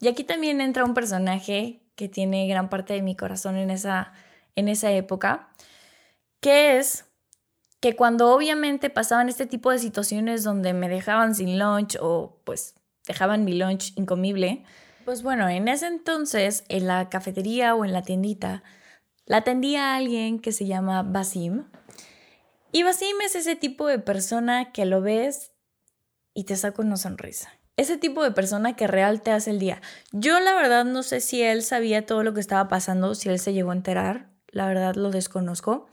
Y 0.00 0.08
aquí 0.08 0.22
también 0.22 0.60
entra 0.60 0.84
un 0.84 0.92
personaje 0.92 1.88
que 1.96 2.10
tiene 2.10 2.46
gran 2.46 2.68
parte 2.68 2.92
de 2.92 3.00
mi 3.00 3.16
corazón 3.16 3.56
en 3.56 3.70
esa 3.70 4.12
en 4.56 4.68
esa 4.68 4.90
época, 4.92 5.48
que 6.40 6.78
es 6.78 7.06
que 7.82 7.96
cuando 7.96 8.32
obviamente 8.32 8.90
pasaban 8.90 9.28
este 9.28 9.44
tipo 9.44 9.72
de 9.72 9.78
situaciones 9.80 10.44
donde 10.44 10.72
me 10.72 10.88
dejaban 10.88 11.34
sin 11.34 11.58
lunch 11.58 11.96
o 12.00 12.38
pues 12.44 12.76
dejaban 13.08 13.44
mi 13.44 13.54
lunch 13.54 13.92
incomible, 13.96 14.64
pues 15.04 15.24
bueno, 15.24 15.48
en 15.48 15.66
ese 15.66 15.88
entonces 15.88 16.64
en 16.68 16.86
la 16.86 17.08
cafetería 17.08 17.74
o 17.74 17.84
en 17.84 17.92
la 17.92 18.02
tiendita 18.02 18.62
la 19.26 19.38
atendía 19.38 19.92
a 19.92 19.96
alguien 19.96 20.38
que 20.38 20.52
se 20.52 20.66
llama 20.66 21.02
Basim. 21.02 21.64
Y 22.70 22.84
Basim 22.84 23.20
es 23.24 23.34
ese 23.34 23.56
tipo 23.56 23.86
de 23.86 23.98
persona 23.98 24.72
que 24.72 24.84
lo 24.84 25.00
ves 25.00 25.52
y 26.34 26.44
te 26.44 26.56
saca 26.56 26.82
una 26.82 26.96
sonrisa. 26.96 27.50
Ese 27.76 27.96
tipo 27.96 28.22
de 28.22 28.30
persona 28.30 28.76
que 28.76 28.86
real 28.86 29.22
te 29.22 29.30
hace 29.32 29.50
el 29.50 29.58
día. 29.58 29.80
Yo 30.12 30.38
la 30.40 30.54
verdad 30.54 30.84
no 30.84 31.02
sé 31.02 31.20
si 31.20 31.42
él 31.42 31.62
sabía 31.62 32.06
todo 32.06 32.22
lo 32.22 32.32
que 32.32 32.40
estaba 32.40 32.68
pasando, 32.68 33.14
si 33.14 33.28
él 33.28 33.38
se 33.38 33.52
llegó 33.52 33.70
a 33.70 33.74
enterar 33.74 34.31
la 34.52 34.66
verdad 34.68 34.94
lo 34.94 35.10
desconozco, 35.10 35.88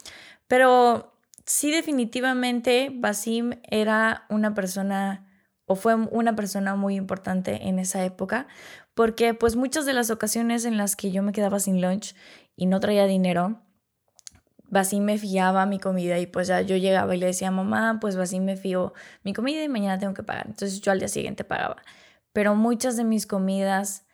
pero 0.47 1.13
sí 1.45 1.71
definitivamente 1.71 2.91
Basim 2.93 3.53
era 3.63 4.25
una 4.29 4.53
persona 4.53 5.25
o 5.65 5.75
fue 5.75 5.95
una 5.95 6.35
persona 6.35 6.75
muy 6.75 6.95
importante 6.95 7.67
en 7.67 7.79
esa 7.79 8.03
época, 8.03 8.47
porque 8.93 9.33
pues 9.33 9.55
muchas 9.55 9.85
de 9.85 9.93
las 9.93 10.09
ocasiones 10.09 10.65
en 10.65 10.77
las 10.77 10.95
que 10.95 11.11
yo 11.11 11.23
me 11.23 11.31
quedaba 11.31 11.59
sin 11.59 11.81
lunch 11.81 12.15
y 12.55 12.65
no 12.65 12.79
traía 12.79 13.05
dinero, 13.05 13.61
Basim 14.69 15.03
me 15.03 15.17
fiaba 15.17 15.65
mi 15.65 15.79
comida 15.79 16.19
y 16.19 16.27
pues 16.27 16.47
ya 16.47 16.61
yo 16.61 16.75
llegaba 16.77 17.15
y 17.15 17.19
le 17.19 17.27
decía, 17.27 17.51
mamá, 17.51 17.99
pues 18.01 18.15
Basim 18.15 18.43
me 18.43 18.57
fió 18.57 18.93
mi 19.23 19.33
comida 19.33 19.63
y 19.63 19.69
mañana 19.69 19.97
tengo 19.97 20.13
que 20.13 20.23
pagar. 20.23 20.47
Entonces 20.47 20.81
yo 20.81 20.91
al 20.91 20.99
día 20.99 21.07
siguiente 21.07 21.43
pagaba. 21.43 21.77
Pero 22.33 22.55
muchas 22.55 22.95
de 22.97 23.03
mis 23.03 23.25
comidas 23.25 24.05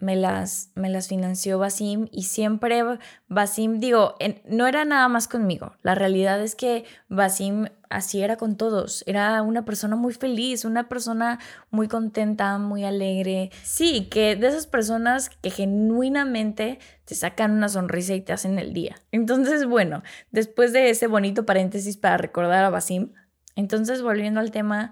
me 0.00 0.16
las, 0.16 0.70
me 0.74 0.88
las 0.88 1.08
financió 1.08 1.58
Basim 1.58 2.08
y 2.10 2.24
siempre 2.24 2.82
Basim, 3.28 3.78
digo, 3.78 4.14
no 4.44 4.66
era 4.66 4.84
nada 4.84 5.08
más 5.08 5.28
conmigo. 5.28 5.72
La 5.82 5.94
realidad 5.94 6.40
es 6.42 6.54
que 6.54 6.84
Basim 7.08 7.66
así 7.90 8.22
era 8.22 8.36
con 8.36 8.56
todos. 8.56 9.04
Era 9.06 9.42
una 9.42 9.64
persona 9.64 9.96
muy 9.96 10.14
feliz, 10.14 10.64
una 10.64 10.88
persona 10.88 11.38
muy 11.70 11.88
contenta, 11.88 12.56
muy 12.58 12.84
alegre. 12.84 13.50
Sí, 13.62 14.08
que 14.10 14.36
de 14.36 14.48
esas 14.48 14.66
personas 14.66 15.28
que 15.28 15.50
genuinamente 15.50 16.78
te 17.04 17.14
sacan 17.14 17.52
una 17.52 17.68
sonrisa 17.68 18.14
y 18.14 18.20
te 18.22 18.32
hacen 18.32 18.58
el 18.58 18.72
día. 18.72 18.96
Entonces, 19.12 19.66
bueno, 19.66 20.02
después 20.30 20.72
de 20.72 20.90
ese 20.90 21.06
bonito 21.06 21.44
paréntesis 21.44 21.96
para 21.96 22.16
recordar 22.16 22.64
a 22.64 22.70
Basim, 22.70 23.12
entonces 23.56 24.00
volviendo 24.00 24.40
al 24.40 24.50
tema 24.50 24.90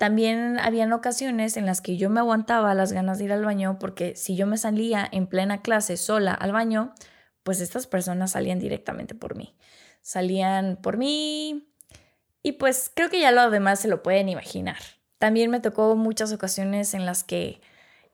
también 0.00 0.58
habían 0.58 0.94
ocasiones 0.94 1.58
en 1.58 1.66
las 1.66 1.82
que 1.82 1.98
yo 1.98 2.08
me 2.08 2.20
aguantaba 2.20 2.72
las 2.74 2.90
ganas 2.90 3.18
de 3.18 3.24
ir 3.24 3.32
al 3.34 3.44
baño 3.44 3.78
porque 3.78 4.16
si 4.16 4.34
yo 4.34 4.46
me 4.46 4.56
salía 4.56 5.06
en 5.12 5.26
plena 5.26 5.60
clase 5.60 5.98
sola 5.98 6.32
al 6.32 6.52
baño, 6.52 6.94
pues 7.42 7.60
estas 7.60 7.86
personas 7.86 8.30
salían 8.30 8.58
directamente 8.58 9.14
por 9.14 9.36
mí. 9.36 9.54
Salían 10.00 10.78
por 10.80 10.96
mí 10.96 11.70
y 12.42 12.52
pues 12.52 12.90
creo 12.96 13.10
que 13.10 13.20
ya 13.20 13.30
lo 13.30 13.50
demás 13.50 13.80
se 13.80 13.88
lo 13.88 14.02
pueden 14.02 14.30
imaginar. 14.30 14.78
También 15.18 15.50
me 15.50 15.60
tocó 15.60 15.94
muchas 15.96 16.32
ocasiones 16.32 16.94
en 16.94 17.04
las 17.04 17.22
que 17.22 17.60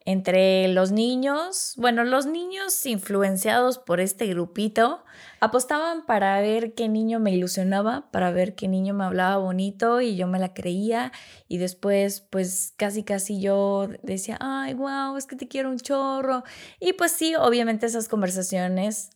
entre 0.07 0.69
los 0.69 0.93
niños, 0.93 1.73
bueno, 1.75 2.05
los 2.05 2.27
niños 2.27 2.85
influenciados 2.85 3.77
por 3.77 3.99
este 3.99 4.25
grupito, 4.27 5.03
apostaban 5.41 6.05
para 6.05 6.39
ver 6.39 6.73
qué 6.75 6.87
niño 6.87 7.19
me 7.19 7.31
ilusionaba, 7.31 8.09
para 8.09 8.31
ver 8.31 8.55
qué 8.55 8.69
niño 8.69 8.93
me 8.93 9.03
hablaba 9.03 9.35
bonito 9.35 9.99
y 9.99 10.15
yo 10.15 10.25
me 10.25 10.39
la 10.39 10.53
creía 10.53 11.11
y 11.49 11.57
después 11.57 12.21
pues 12.21 12.73
casi 12.77 13.03
casi 13.03 13.41
yo 13.41 13.89
decía, 14.01 14.37
ay, 14.39 14.75
wow, 14.75 15.17
es 15.17 15.25
que 15.25 15.35
te 15.35 15.49
quiero 15.49 15.69
un 15.69 15.77
chorro. 15.77 16.45
Y 16.79 16.93
pues 16.93 17.11
sí, 17.11 17.35
obviamente 17.35 17.85
esas 17.85 18.07
conversaciones 18.07 19.09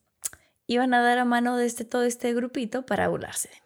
iban 0.67 0.93
a 0.93 1.01
dar 1.01 1.19
a 1.19 1.25
mano 1.25 1.55
de 1.55 1.67
este, 1.67 1.85
todo 1.85 2.03
este 2.03 2.33
grupito 2.33 2.85
para 2.85 3.07
burlarse 3.07 3.47
de. 3.47 3.60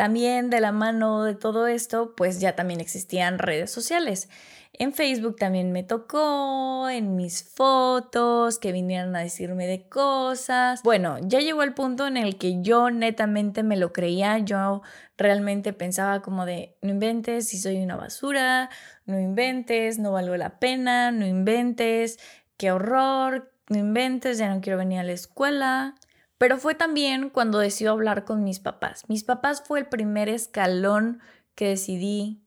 También 0.00 0.48
de 0.48 0.60
la 0.60 0.72
mano 0.72 1.24
de 1.24 1.34
todo 1.34 1.66
esto, 1.66 2.14
pues 2.16 2.40
ya 2.40 2.56
también 2.56 2.80
existían 2.80 3.38
redes 3.38 3.70
sociales. 3.70 4.30
En 4.72 4.94
Facebook 4.94 5.36
también 5.36 5.72
me 5.72 5.82
tocó, 5.82 6.88
en 6.88 7.16
mis 7.16 7.44
fotos, 7.44 8.58
que 8.58 8.72
vinieran 8.72 9.14
a 9.14 9.20
decirme 9.20 9.66
de 9.66 9.90
cosas. 9.90 10.82
Bueno, 10.84 11.18
ya 11.20 11.40
llegó 11.40 11.62
el 11.62 11.74
punto 11.74 12.06
en 12.06 12.16
el 12.16 12.38
que 12.38 12.62
yo 12.62 12.90
netamente 12.90 13.62
me 13.62 13.76
lo 13.76 13.92
creía, 13.92 14.38
yo 14.38 14.80
realmente 15.18 15.74
pensaba 15.74 16.22
como 16.22 16.46
de, 16.46 16.78
no 16.80 16.88
inventes 16.88 17.48
si 17.48 17.58
soy 17.58 17.76
una 17.76 17.96
basura, 17.96 18.70
no 19.04 19.20
inventes, 19.20 19.98
no 19.98 20.12
valgo 20.12 20.34
la 20.38 20.58
pena, 20.58 21.10
no 21.10 21.26
inventes, 21.26 22.18
qué 22.56 22.72
horror, 22.72 23.52
no 23.68 23.76
inventes, 23.76 24.38
ya 24.38 24.48
no 24.48 24.62
quiero 24.62 24.78
venir 24.78 25.00
a 25.00 25.02
la 25.02 25.12
escuela. 25.12 25.94
Pero 26.40 26.58
fue 26.58 26.74
también 26.74 27.30
cuando 27.30 27.60
decidí 27.60 27.86
hablar 27.86 28.24
con 28.24 28.42
mis 28.42 28.58
papás. 28.58 29.04
Mis 29.08 29.22
papás 29.22 29.62
fue 29.64 29.78
el 29.78 29.86
primer 29.86 30.28
escalón 30.28 31.20
que 31.54 31.68
decidí 31.68 32.42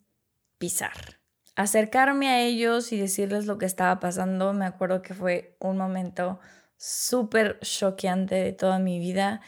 pisar 0.58 1.24
acercarme 1.56 2.30
a 2.30 2.42
ellos 2.42 2.92
y 2.92 3.00
decirles 3.00 3.46
lo 3.46 3.58
que 3.58 3.66
estaba 3.66 4.00
pasando, 4.00 4.54
me 4.54 4.66
acuerdo 4.66 5.02
que 5.02 5.14
fue 5.14 5.56
un 5.60 5.78
momento 5.78 6.40
súper 6.78 7.60
choqueante 7.62 8.36
de 8.36 8.54
toda 8.54 8.80
mi 8.80 9.00
vida. 9.00 9.42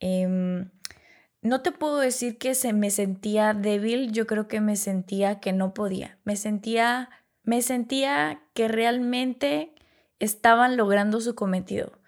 Em, 0.00 0.70
no 1.40 1.62
te 1.62 1.72
puedo 1.72 1.98
decir 1.98 2.38
que 2.38 2.54
se 2.54 2.72
me 2.72 2.90
sentía 2.90 3.54
débil, 3.54 4.12
yo 4.12 4.26
creo 4.26 4.48
que 4.48 4.60
me 4.60 4.76
sentía 4.76 5.40
que 5.40 5.52
no 5.52 5.74
podía. 5.74 6.18
Me 6.24 6.36
sentía, 6.36 7.10
me 7.42 7.62
sentía 7.62 8.42
que 8.54 8.68
realmente 8.68 9.74
estaban 10.18 10.76
logrando 10.76 11.20
su 11.20 11.34
cometido. 11.34 12.00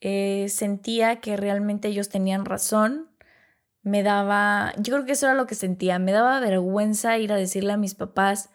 Eh, 0.00 0.46
sentía 0.48 1.20
que 1.20 1.36
realmente 1.36 1.88
ellos 1.88 2.08
tenían 2.08 2.44
razón. 2.44 3.08
Me 3.82 4.02
daba, 4.02 4.72
yo 4.78 4.94
creo 4.94 5.06
que 5.06 5.12
eso 5.12 5.26
era 5.26 5.34
lo 5.34 5.46
que 5.46 5.54
sentía, 5.54 5.98
me 5.98 6.12
daba 6.12 6.40
vergüenza 6.40 7.18
ir 7.18 7.32
a 7.32 7.36
decirle 7.36 7.72
a 7.72 7.78
mis 7.78 7.94
papás, 7.94 8.50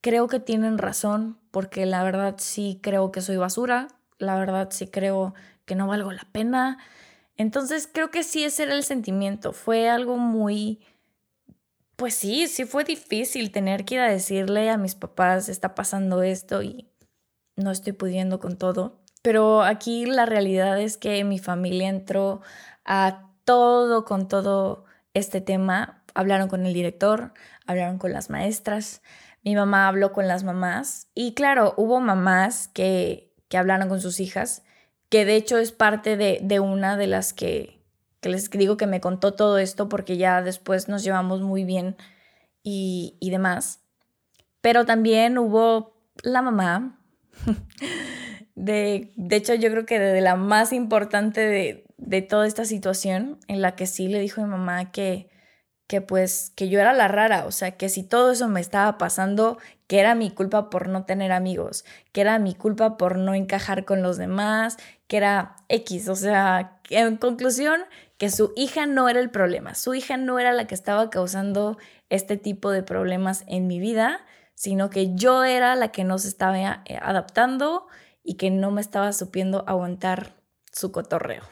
creo 0.00 0.26
que 0.28 0.40
tienen 0.40 0.78
razón, 0.78 1.38
porque 1.50 1.86
la 1.86 2.02
verdad 2.02 2.36
sí 2.38 2.80
creo 2.82 3.12
que 3.12 3.20
soy 3.20 3.36
basura, 3.36 3.88
la 4.18 4.36
verdad 4.36 4.68
sí 4.70 4.88
creo 4.88 5.34
que 5.66 5.74
no 5.74 5.86
valgo 5.86 6.12
la 6.12 6.26
pena. 6.32 6.78
Entonces 7.36 7.88
creo 7.92 8.10
que 8.10 8.22
sí 8.24 8.44
ese 8.44 8.64
era 8.64 8.74
el 8.74 8.84
sentimiento, 8.84 9.52
fue 9.52 9.88
algo 9.88 10.16
muy... 10.16 10.80
Pues 11.96 12.14
sí, 12.14 12.46
sí 12.46 12.64
fue 12.64 12.84
difícil 12.84 13.50
tener 13.50 13.84
que 13.84 13.96
ir 13.96 14.00
a 14.00 14.08
decirle 14.08 14.70
a 14.70 14.78
mis 14.78 14.94
papás, 14.94 15.48
está 15.48 15.74
pasando 15.74 16.22
esto 16.22 16.62
y 16.62 16.88
no 17.56 17.70
estoy 17.72 17.92
pudiendo 17.92 18.38
con 18.38 18.56
todo. 18.56 19.00
Pero 19.22 19.62
aquí 19.62 20.06
la 20.06 20.26
realidad 20.26 20.80
es 20.80 20.96
que 20.96 21.22
mi 21.24 21.38
familia 21.38 21.88
entró 21.88 22.40
a 22.84 23.28
todo 23.44 24.04
con 24.04 24.28
todo 24.28 24.84
este 25.14 25.40
tema. 25.40 26.02
Hablaron 26.14 26.48
con 26.48 26.66
el 26.66 26.74
director, 26.74 27.32
hablaron 27.66 27.98
con 27.98 28.12
las 28.12 28.30
maestras, 28.30 29.02
mi 29.44 29.54
mamá 29.54 29.88
habló 29.88 30.12
con 30.12 30.28
las 30.28 30.44
mamás 30.44 31.08
y 31.14 31.34
claro, 31.34 31.74
hubo 31.76 32.00
mamás 32.00 32.68
que, 32.68 33.32
que 33.48 33.56
hablaron 33.56 33.88
con 33.88 34.00
sus 34.00 34.20
hijas, 34.20 34.62
que 35.08 35.24
de 35.24 35.36
hecho 35.36 35.58
es 35.58 35.72
parte 35.72 36.16
de, 36.16 36.40
de 36.42 36.60
una 36.60 36.96
de 36.96 37.06
las 37.06 37.32
que, 37.32 37.80
que, 38.20 38.28
les 38.28 38.50
digo 38.50 38.76
que 38.76 38.86
me 38.86 39.00
contó 39.00 39.34
todo 39.34 39.58
esto 39.58 39.88
porque 39.88 40.16
ya 40.16 40.42
después 40.42 40.88
nos 40.88 41.04
llevamos 41.04 41.40
muy 41.40 41.64
bien 41.64 41.96
y, 42.62 43.16
y 43.20 43.30
demás. 43.30 43.80
Pero 44.60 44.84
también 44.84 45.38
hubo 45.38 45.94
la 46.22 46.42
mamá, 46.42 46.98
de, 48.58 49.12
de 49.14 49.36
hecho 49.36 49.54
yo 49.54 49.70
creo 49.70 49.86
que 49.86 50.00
de 50.00 50.20
la 50.20 50.34
más 50.34 50.72
importante 50.72 51.40
de, 51.40 51.84
de 51.96 52.22
toda 52.22 52.46
esta 52.46 52.64
situación, 52.64 53.38
en 53.46 53.62
la 53.62 53.76
que 53.76 53.86
sí 53.86 54.08
le 54.08 54.18
dijo 54.18 54.40
a 54.40 54.44
mi 54.44 54.50
mamá 54.50 54.90
que, 54.90 55.30
que 55.86 56.00
pues 56.00 56.52
que 56.56 56.68
yo 56.68 56.80
era 56.80 56.92
la 56.92 57.06
rara, 57.06 57.46
o 57.46 57.52
sea, 57.52 57.76
que 57.76 57.88
si 57.88 58.02
todo 58.02 58.32
eso 58.32 58.48
me 58.48 58.60
estaba 58.60 58.98
pasando, 58.98 59.58
que 59.86 60.00
era 60.00 60.16
mi 60.16 60.30
culpa 60.30 60.70
por 60.70 60.88
no 60.88 61.04
tener 61.04 61.30
amigos, 61.30 61.84
que 62.12 62.20
era 62.20 62.38
mi 62.40 62.54
culpa 62.54 62.96
por 62.96 63.16
no 63.16 63.32
encajar 63.34 63.84
con 63.84 64.02
los 64.02 64.18
demás, 64.18 64.76
que 65.06 65.18
era 65.18 65.54
X, 65.68 66.08
o 66.08 66.16
sea, 66.16 66.80
en 66.90 67.16
conclusión, 67.16 67.80
que 68.18 68.28
su 68.28 68.52
hija 68.56 68.86
no 68.86 69.08
era 69.08 69.20
el 69.20 69.30
problema, 69.30 69.76
su 69.76 69.94
hija 69.94 70.16
no 70.16 70.40
era 70.40 70.52
la 70.52 70.66
que 70.66 70.74
estaba 70.74 71.10
causando 71.10 71.78
este 72.10 72.36
tipo 72.36 72.72
de 72.72 72.82
problemas 72.82 73.44
en 73.46 73.68
mi 73.68 73.78
vida, 73.78 74.20
sino 74.54 74.90
que 74.90 75.14
yo 75.14 75.44
era 75.44 75.76
la 75.76 75.92
que 75.92 76.02
no 76.02 76.18
se 76.18 76.26
estaba 76.26 76.82
eh, 76.84 76.98
adaptando 77.00 77.86
y 78.28 78.34
que 78.34 78.50
no 78.50 78.70
me 78.70 78.82
estaba 78.82 79.10
supiendo 79.14 79.64
aguantar 79.66 80.34
su 80.70 80.92
cotorreo. 80.92 81.44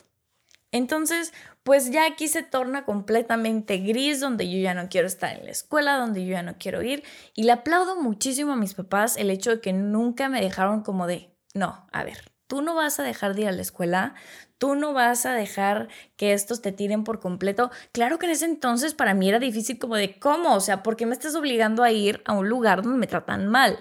Entonces, 0.72 1.32
pues 1.62 1.90
ya 1.90 2.04
aquí 2.04 2.28
se 2.28 2.42
torna 2.42 2.84
completamente 2.84 3.78
gris, 3.78 4.20
donde 4.20 4.50
yo 4.50 4.58
ya 4.58 4.74
no 4.74 4.90
quiero 4.90 5.06
estar 5.06 5.34
en 5.34 5.46
la 5.46 5.52
escuela, 5.52 5.96
donde 5.96 6.26
yo 6.26 6.32
ya 6.32 6.42
no 6.42 6.56
quiero 6.58 6.82
ir. 6.82 7.02
Y 7.34 7.44
le 7.44 7.52
aplaudo 7.52 7.96
muchísimo 7.98 8.52
a 8.52 8.56
mis 8.56 8.74
papás 8.74 9.16
el 9.16 9.30
hecho 9.30 9.52
de 9.52 9.60
que 9.62 9.72
nunca 9.72 10.28
me 10.28 10.42
dejaron 10.42 10.82
como 10.82 11.06
de, 11.06 11.30
no, 11.54 11.86
a 11.92 12.04
ver, 12.04 12.30
tú 12.46 12.60
no 12.60 12.74
vas 12.74 13.00
a 13.00 13.04
dejar 13.04 13.34
de 13.34 13.42
ir 13.42 13.48
a 13.48 13.52
la 13.52 13.62
escuela, 13.62 14.14
tú 14.58 14.74
no 14.74 14.92
vas 14.92 15.24
a 15.24 15.32
dejar 15.32 15.88
que 16.16 16.34
estos 16.34 16.60
te 16.60 16.72
tiren 16.72 17.04
por 17.04 17.20
completo. 17.20 17.70
Claro 17.92 18.18
que 18.18 18.26
en 18.26 18.32
ese 18.32 18.44
entonces 18.44 18.92
para 18.92 19.14
mí 19.14 19.30
era 19.30 19.38
difícil 19.38 19.78
como 19.78 19.96
de, 19.96 20.18
¿cómo? 20.18 20.54
O 20.54 20.60
sea, 20.60 20.82
¿por 20.82 20.96
qué 20.96 21.06
me 21.06 21.14
estás 21.14 21.36
obligando 21.36 21.82
a 21.82 21.90
ir 21.90 22.20
a 22.26 22.34
un 22.34 22.50
lugar 22.50 22.82
donde 22.82 22.98
me 22.98 23.06
tratan 23.06 23.46
mal? 23.46 23.78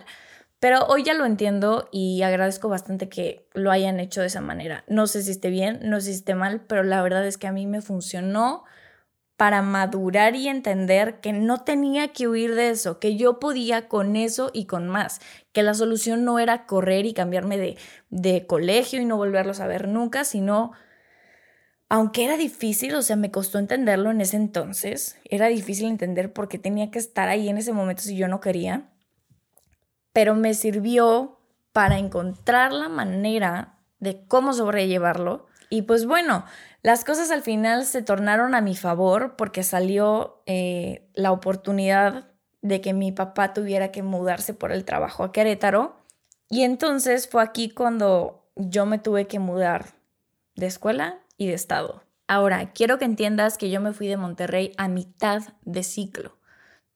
Pero 0.65 0.83
hoy 0.87 1.03
ya 1.03 1.13
lo 1.13 1.25
entiendo 1.25 1.89
y 1.91 2.23
agradezco 2.23 2.69
bastante 2.69 3.07
que 3.07 3.47
lo 3.53 3.69
hayan 3.69 3.99
hecho 3.99 4.21
de 4.21 4.27
esa 4.27 4.41
manera. 4.41 4.83
No 4.87 5.05
sé 5.05 5.21
si 5.21 5.29
esté 5.29 5.51
bien, 5.51 5.79
no 5.83 6.01
sé 6.01 6.07
si 6.07 6.13
esté 6.13 6.33
mal, 6.33 6.65
pero 6.65 6.81
la 6.81 7.03
verdad 7.03 7.23
es 7.27 7.37
que 7.37 7.45
a 7.45 7.51
mí 7.51 7.67
me 7.67 7.83
funcionó 7.83 8.63
para 9.37 9.61
madurar 9.61 10.35
y 10.35 10.47
entender 10.47 11.19
que 11.19 11.33
no 11.33 11.63
tenía 11.63 12.13
que 12.13 12.27
huir 12.27 12.55
de 12.55 12.71
eso, 12.71 12.97
que 12.99 13.15
yo 13.15 13.39
podía 13.39 13.87
con 13.87 14.15
eso 14.15 14.49
y 14.55 14.65
con 14.65 14.89
más, 14.89 15.21
que 15.51 15.61
la 15.61 15.75
solución 15.75 16.25
no 16.25 16.39
era 16.39 16.65
correr 16.65 17.05
y 17.05 17.13
cambiarme 17.13 17.59
de, 17.59 17.77
de 18.09 18.47
colegio 18.47 18.99
y 18.99 19.05
no 19.05 19.17
volverlos 19.17 19.59
a 19.59 19.67
ver 19.67 19.87
nunca, 19.87 20.23
sino, 20.23 20.71
aunque 21.89 22.25
era 22.25 22.37
difícil, 22.37 22.95
o 22.95 23.03
sea, 23.03 23.17
me 23.17 23.29
costó 23.29 23.59
entenderlo 23.59 24.09
en 24.09 24.19
ese 24.19 24.37
entonces, 24.37 25.19
era 25.25 25.45
difícil 25.45 25.85
entender 25.85 26.33
por 26.33 26.47
qué 26.47 26.57
tenía 26.57 26.89
que 26.89 26.97
estar 26.97 27.29
ahí 27.29 27.49
en 27.49 27.59
ese 27.59 27.71
momento 27.71 28.01
si 28.01 28.17
yo 28.17 28.27
no 28.27 28.39
quería, 28.39 28.89
pero 30.15 30.33
me 30.33 30.53
sirvió 30.53 31.41
para 31.73 31.97
encontrar 31.97 32.71
la 32.71 32.87
manera 32.87 33.79
de 33.99 34.25
cómo 34.29 34.53
sobrellevarlo. 34.53 35.47
Y 35.69 35.81
pues 35.81 36.05
bueno, 36.05 36.45
las 36.83 37.03
cosas 37.03 37.31
al 37.31 37.41
final 37.41 37.85
se 37.85 38.01
tornaron 38.01 38.55
a 38.55 38.61
mi 38.61 38.77
favor 38.77 39.35
porque 39.35 39.61
salió 39.61 40.41
eh, 40.45 41.09
la 41.15 41.33
oportunidad 41.33 42.31
de 42.61 42.79
que 42.79 42.93
mi 42.93 43.11
papá 43.11 43.53
tuviera 43.53 43.91
que 43.91 44.03
mudarse 44.03 44.53
por 44.53 44.71
el 44.71 44.85
trabajo 44.85 45.25
a 45.25 45.33
Querétaro. 45.33 45.97
Y 46.49 46.61
entonces 46.61 47.27
fue 47.27 47.43
aquí 47.43 47.69
cuando 47.69 48.47
yo 48.55 48.85
me 48.85 48.99
tuve 48.99 49.27
que 49.27 49.39
mudar 49.39 49.95
de 50.55 50.67
escuela 50.67 51.19
y 51.37 51.47
de 51.47 51.55
estado. 51.55 52.03
Ahora, 52.25 52.71
quiero 52.71 52.99
que 52.99 53.05
entiendas 53.05 53.57
que 53.57 53.69
yo 53.69 53.81
me 53.81 53.91
fui 53.91 54.07
de 54.07 54.15
Monterrey 54.15 54.71
a 54.77 54.87
mitad 54.87 55.41
de 55.65 55.83
ciclo 55.83 56.37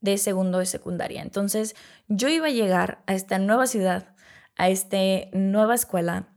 de 0.02 0.18
segundo 0.18 0.60
de 0.60 0.66
secundaria. 0.66 1.22
Entonces 1.22 1.76
yo 2.08 2.30
iba 2.30 2.48
a 2.48 2.52
llegar 2.52 3.04
a 3.08 3.14
esta 3.14 3.40
nueva 3.40 3.68
ciudad, 3.68 4.16
a 4.56 4.70
esta 4.70 4.98
nueva 5.34 5.76
escuela, 5.76 6.30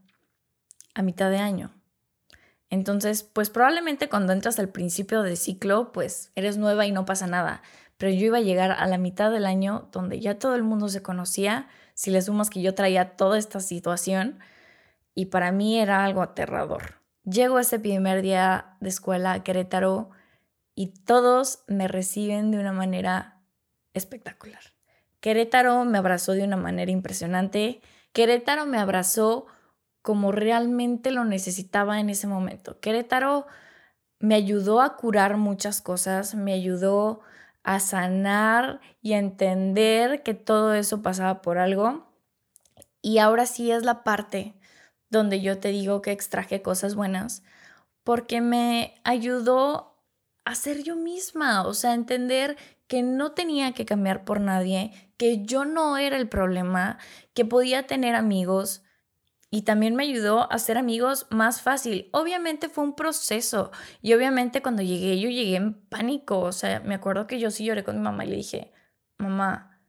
a 0.93 1.01
mitad 1.01 1.29
de 1.29 1.37
año. 1.37 1.71
Entonces, 2.69 3.21
pues 3.21 3.51
probablemente 3.51 4.09
cuando 4.09 4.33
entras 4.33 4.57
al 4.57 4.69
principio 4.69 5.21
de 5.21 5.35
ciclo, 5.35 5.91
pues 5.91 6.31
eres 6.35 6.57
nueva 6.57 6.87
y 6.87 6.91
no 6.91 7.05
pasa 7.05 7.27
nada. 7.27 7.61
Pero 7.97 8.11
yo 8.11 8.25
iba 8.25 8.39
a 8.39 8.41
llegar 8.41 8.71
a 8.71 8.87
la 8.87 8.97
mitad 8.97 9.31
del 9.31 9.45
año 9.45 9.89
donde 9.91 10.19
ya 10.19 10.39
todo 10.39 10.55
el 10.55 10.63
mundo 10.63 10.89
se 10.89 11.03
conocía, 11.03 11.67
si 11.93 12.09
le 12.09 12.21
sumas 12.21 12.49
que 12.49 12.63
yo 12.63 12.73
traía 12.73 13.15
toda 13.15 13.37
esta 13.37 13.59
situación, 13.59 14.39
y 15.13 15.27
para 15.27 15.51
mí 15.51 15.79
era 15.79 16.03
algo 16.03 16.23
aterrador. 16.23 16.95
Llego 17.23 17.59
ese 17.59 17.79
primer 17.79 18.21
día 18.21 18.75
de 18.79 18.89
escuela 18.89 19.33
a 19.33 19.43
Querétaro 19.43 20.09
y 20.75 20.87
todos 20.87 21.63
me 21.67 21.87
reciben 21.87 22.49
de 22.49 22.57
una 22.57 22.73
manera 22.73 23.32
espectacular. 23.93 24.61
Querétaro 25.19 25.85
me 25.85 25.97
abrazó 25.97 26.33
de 26.33 26.43
una 26.43 26.57
manera 26.57 26.91
impresionante. 26.91 27.81
Querétaro 28.11 28.65
me 28.65 28.77
abrazó 28.77 29.47
como 30.01 30.31
realmente 30.31 31.11
lo 31.11 31.23
necesitaba 31.23 31.99
en 31.99 32.09
ese 32.09 32.27
momento. 32.27 32.79
Querétaro 32.79 33.47
me 34.19 34.35
ayudó 34.35 34.81
a 34.81 34.95
curar 34.97 35.37
muchas 35.37 35.81
cosas, 35.81 36.35
me 36.35 36.53
ayudó 36.53 37.21
a 37.63 37.79
sanar 37.79 38.81
y 39.01 39.13
a 39.13 39.17
entender 39.17 40.23
que 40.23 40.33
todo 40.33 40.73
eso 40.73 41.01
pasaba 41.01 41.41
por 41.41 41.57
algo. 41.57 42.05
Y 43.01 43.17
ahora 43.19 43.45
sí 43.45 43.71
es 43.71 43.83
la 43.83 44.03
parte 44.03 44.53
donde 45.09 45.41
yo 45.41 45.59
te 45.59 45.69
digo 45.69 46.01
que 46.01 46.11
extraje 46.11 46.61
cosas 46.61 46.95
buenas, 46.95 47.43
porque 48.03 48.41
me 48.41 48.95
ayudó 49.03 50.01
a 50.43 50.55
ser 50.55 50.83
yo 50.83 50.95
misma, 50.95 51.65
o 51.65 51.73
sea, 51.73 51.93
entender 51.93 52.57
que 52.93 53.01
no 53.01 53.31
tenía 53.31 53.71
que 53.71 53.85
cambiar 53.85 54.23
por 54.23 54.39
nadie, 54.39 54.91
que 55.17 55.43
yo 55.43 55.65
no 55.65 55.97
era 55.97 56.15
el 56.15 56.29
problema, 56.29 56.99
que 57.33 57.43
podía 57.43 57.87
tener 57.87 58.13
amigos 58.13 58.83
y 59.49 59.63
también 59.63 59.95
me 59.95 60.03
ayudó 60.03 60.51
a 60.51 60.59
ser 60.59 60.77
amigos 60.77 61.25
más 61.31 61.59
fácil. 61.59 62.07
Obviamente 62.13 62.69
fue 62.69 62.83
un 62.83 62.93
proceso 62.93 63.71
y 64.03 64.13
obviamente 64.13 64.61
cuando 64.61 64.83
llegué 64.83 65.19
yo 65.19 65.31
llegué 65.31 65.55
en 65.55 65.73
pánico, 65.73 66.37
o 66.37 66.51
sea, 66.51 66.81
me 66.81 66.93
acuerdo 66.93 67.25
que 67.25 67.39
yo 67.39 67.49
sí 67.49 67.65
lloré 67.65 67.83
con 67.83 67.95
mi 67.95 68.03
mamá 68.03 68.25
y 68.25 68.29
le 68.29 68.35
dije, 68.35 68.71
mamá, 69.17 69.81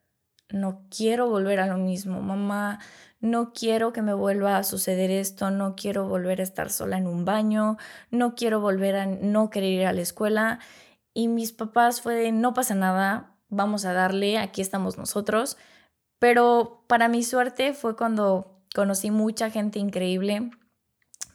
no 0.48 0.86
quiero 0.88 1.28
volver 1.28 1.60
a 1.60 1.66
lo 1.66 1.76
mismo, 1.76 2.22
mamá, 2.22 2.78
no 3.20 3.52
quiero 3.52 3.92
que 3.92 4.00
me 4.00 4.14
vuelva 4.14 4.56
a 4.56 4.64
suceder 4.64 5.10
esto, 5.10 5.50
no 5.50 5.76
quiero 5.76 6.08
volver 6.08 6.40
a 6.40 6.42
estar 6.42 6.70
sola 6.70 6.96
en 6.96 7.06
un 7.06 7.26
baño, 7.26 7.76
no 8.10 8.34
quiero 8.34 8.60
volver 8.60 8.96
a 8.96 9.04
no 9.04 9.50
querer 9.50 9.72
ir 9.72 9.86
a 9.86 9.92
la 9.92 10.00
escuela. 10.00 10.58
Y 11.14 11.28
mis 11.28 11.52
papás 11.52 12.00
fue 12.00 12.32
no 12.32 12.52
pasa 12.52 12.74
nada, 12.74 13.36
vamos 13.48 13.84
a 13.84 13.92
darle, 13.92 14.36
aquí 14.38 14.60
estamos 14.60 14.98
nosotros. 14.98 15.56
Pero 16.18 16.84
para 16.88 17.08
mi 17.08 17.22
suerte 17.22 17.72
fue 17.72 17.96
cuando 17.96 18.62
conocí 18.74 19.10
mucha 19.10 19.50
gente 19.50 19.78
increíble, 19.78 20.50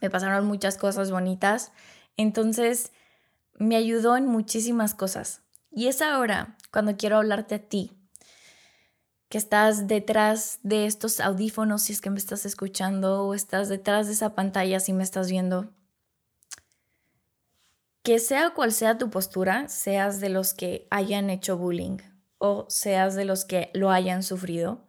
me 0.02 0.10
pasaron 0.10 0.46
muchas 0.46 0.78
cosas 0.78 1.12
bonitas, 1.12 1.72
entonces 2.18 2.92
me 3.54 3.76
ayudó 3.76 4.18
en 4.18 4.28
muchísimas 4.28 4.94
cosas. 4.94 5.42
Y 5.72 5.88
es 5.88 6.02
ahora 6.02 6.58
cuando 6.72 6.98
quiero 6.98 7.18
hablarte 7.18 7.56
a 7.56 7.60
ti, 7.60 7.92
que 9.30 9.38
estás 9.38 9.88
detrás 9.88 10.60
de 10.64 10.86
estos 10.86 11.20
audífonos 11.20 11.84
si 11.84 11.94
es 11.94 12.02
que 12.02 12.10
me 12.10 12.18
estás 12.18 12.46
escuchando 12.46 13.26
o 13.26 13.34
estás 13.34 13.70
detrás 13.70 14.08
de 14.08 14.14
esa 14.14 14.34
pantalla 14.34 14.80
si 14.80 14.92
me 14.92 15.04
estás 15.04 15.30
viendo 15.30 15.72
que 18.10 18.18
sea 18.18 18.56
cual 18.56 18.72
sea 18.72 18.98
tu 18.98 19.12
postura, 19.12 19.68
seas 19.68 20.20
de 20.20 20.30
los 20.30 20.56
que 20.56 20.88
hayan 20.90 21.30
hecho 21.30 21.60
bullying 21.60 21.98
o 22.40 22.66
seas 22.68 23.14
de 23.14 23.24
los 23.24 23.46
que 23.46 23.70
lo 23.76 23.92
hayan 23.92 24.24
sufrido, 24.24 24.82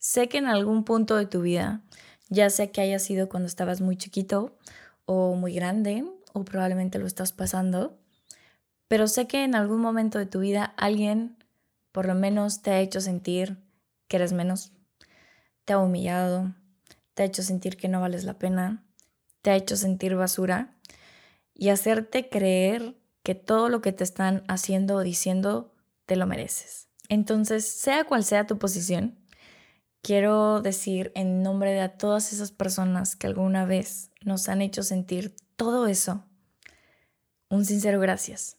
sé 0.00 0.28
que 0.28 0.38
en 0.38 0.48
algún 0.48 0.82
punto 0.82 1.14
de 1.14 1.26
tu 1.26 1.42
vida, 1.42 1.82
ya 2.28 2.50
sea 2.50 2.72
que 2.72 2.80
haya 2.80 2.98
sido 2.98 3.28
cuando 3.28 3.46
estabas 3.46 3.80
muy 3.80 3.96
chiquito 3.96 4.58
o 5.04 5.36
muy 5.36 5.54
grande, 5.54 6.04
o 6.32 6.44
probablemente 6.44 6.98
lo 6.98 7.06
estás 7.06 7.32
pasando, 7.32 7.96
pero 8.88 9.06
sé 9.06 9.28
que 9.28 9.44
en 9.44 9.54
algún 9.54 9.80
momento 9.80 10.18
de 10.18 10.26
tu 10.26 10.40
vida 10.40 10.74
alguien 10.76 11.36
por 11.92 12.06
lo 12.06 12.16
menos 12.16 12.60
te 12.60 12.72
ha 12.72 12.80
hecho 12.80 13.00
sentir 13.00 13.56
que 14.08 14.16
eres 14.16 14.32
menos, 14.32 14.72
te 15.64 15.74
ha 15.74 15.78
humillado, 15.78 16.56
te 17.14 17.22
ha 17.22 17.26
hecho 17.26 17.44
sentir 17.44 17.76
que 17.76 17.86
no 17.86 18.00
vales 18.00 18.24
la 18.24 18.36
pena, 18.36 18.82
te 19.42 19.52
ha 19.52 19.54
hecho 19.54 19.76
sentir 19.76 20.16
basura 20.16 20.74
y 21.60 21.68
hacerte 21.68 22.30
creer 22.30 22.96
que 23.22 23.34
todo 23.34 23.68
lo 23.68 23.82
que 23.82 23.92
te 23.92 24.02
están 24.02 24.44
haciendo 24.48 24.96
o 24.96 25.02
diciendo 25.02 25.74
te 26.06 26.16
lo 26.16 26.26
mereces. 26.26 26.88
Entonces, 27.10 27.68
sea 27.68 28.04
cual 28.04 28.24
sea 28.24 28.46
tu 28.46 28.58
posición, 28.58 29.18
quiero 30.00 30.62
decir 30.62 31.12
en 31.14 31.42
nombre 31.42 31.72
de 31.72 31.86
todas 31.90 32.32
esas 32.32 32.50
personas 32.50 33.14
que 33.14 33.26
alguna 33.26 33.66
vez 33.66 34.10
nos 34.24 34.48
han 34.48 34.62
hecho 34.62 34.82
sentir 34.82 35.36
todo 35.56 35.86
eso, 35.86 36.24
un 37.50 37.66
sincero 37.66 38.00
gracias. 38.00 38.56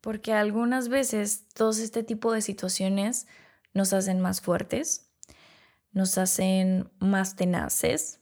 Porque 0.00 0.32
algunas 0.34 0.88
veces 0.88 1.48
todo 1.52 1.70
este 1.72 2.04
tipo 2.04 2.32
de 2.32 2.42
situaciones 2.42 3.26
nos 3.74 3.92
hacen 3.92 4.20
más 4.20 4.40
fuertes, 4.40 5.10
nos 5.90 6.16
hacen 6.16 6.92
más 7.00 7.34
tenaces, 7.34 8.20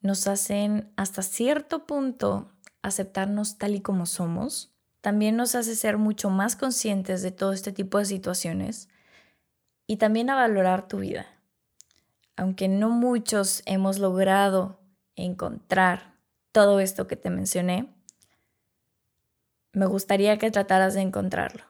nos 0.00 0.28
hacen 0.28 0.92
hasta 0.96 1.22
cierto 1.22 1.86
punto 1.86 2.51
aceptarnos 2.82 3.58
tal 3.58 3.74
y 3.74 3.80
como 3.80 4.06
somos, 4.06 4.72
también 5.00 5.36
nos 5.36 5.54
hace 5.54 5.74
ser 5.74 5.98
mucho 5.98 6.30
más 6.30 6.56
conscientes 6.56 7.22
de 7.22 7.32
todo 7.32 7.52
este 7.52 7.72
tipo 7.72 7.98
de 7.98 8.04
situaciones 8.04 8.88
y 9.86 9.96
también 9.96 10.30
a 10.30 10.36
valorar 10.36 10.86
tu 10.86 10.98
vida. 10.98 11.26
Aunque 12.36 12.68
no 12.68 12.88
muchos 12.88 13.62
hemos 13.66 13.98
logrado 13.98 14.80
encontrar 15.16 16.14
todo 16.52 16.80
esto 16.80 17.06
que 17.06 17.16
te 17.16 17.30
mencioné, 17.30 17.92
me 19.72 19.86
gustaría 19.86 20.38
que 20.38 20.50
trataras 20.50 20.94
de 20.94 21.00
encontrarlo. 21.00 21.64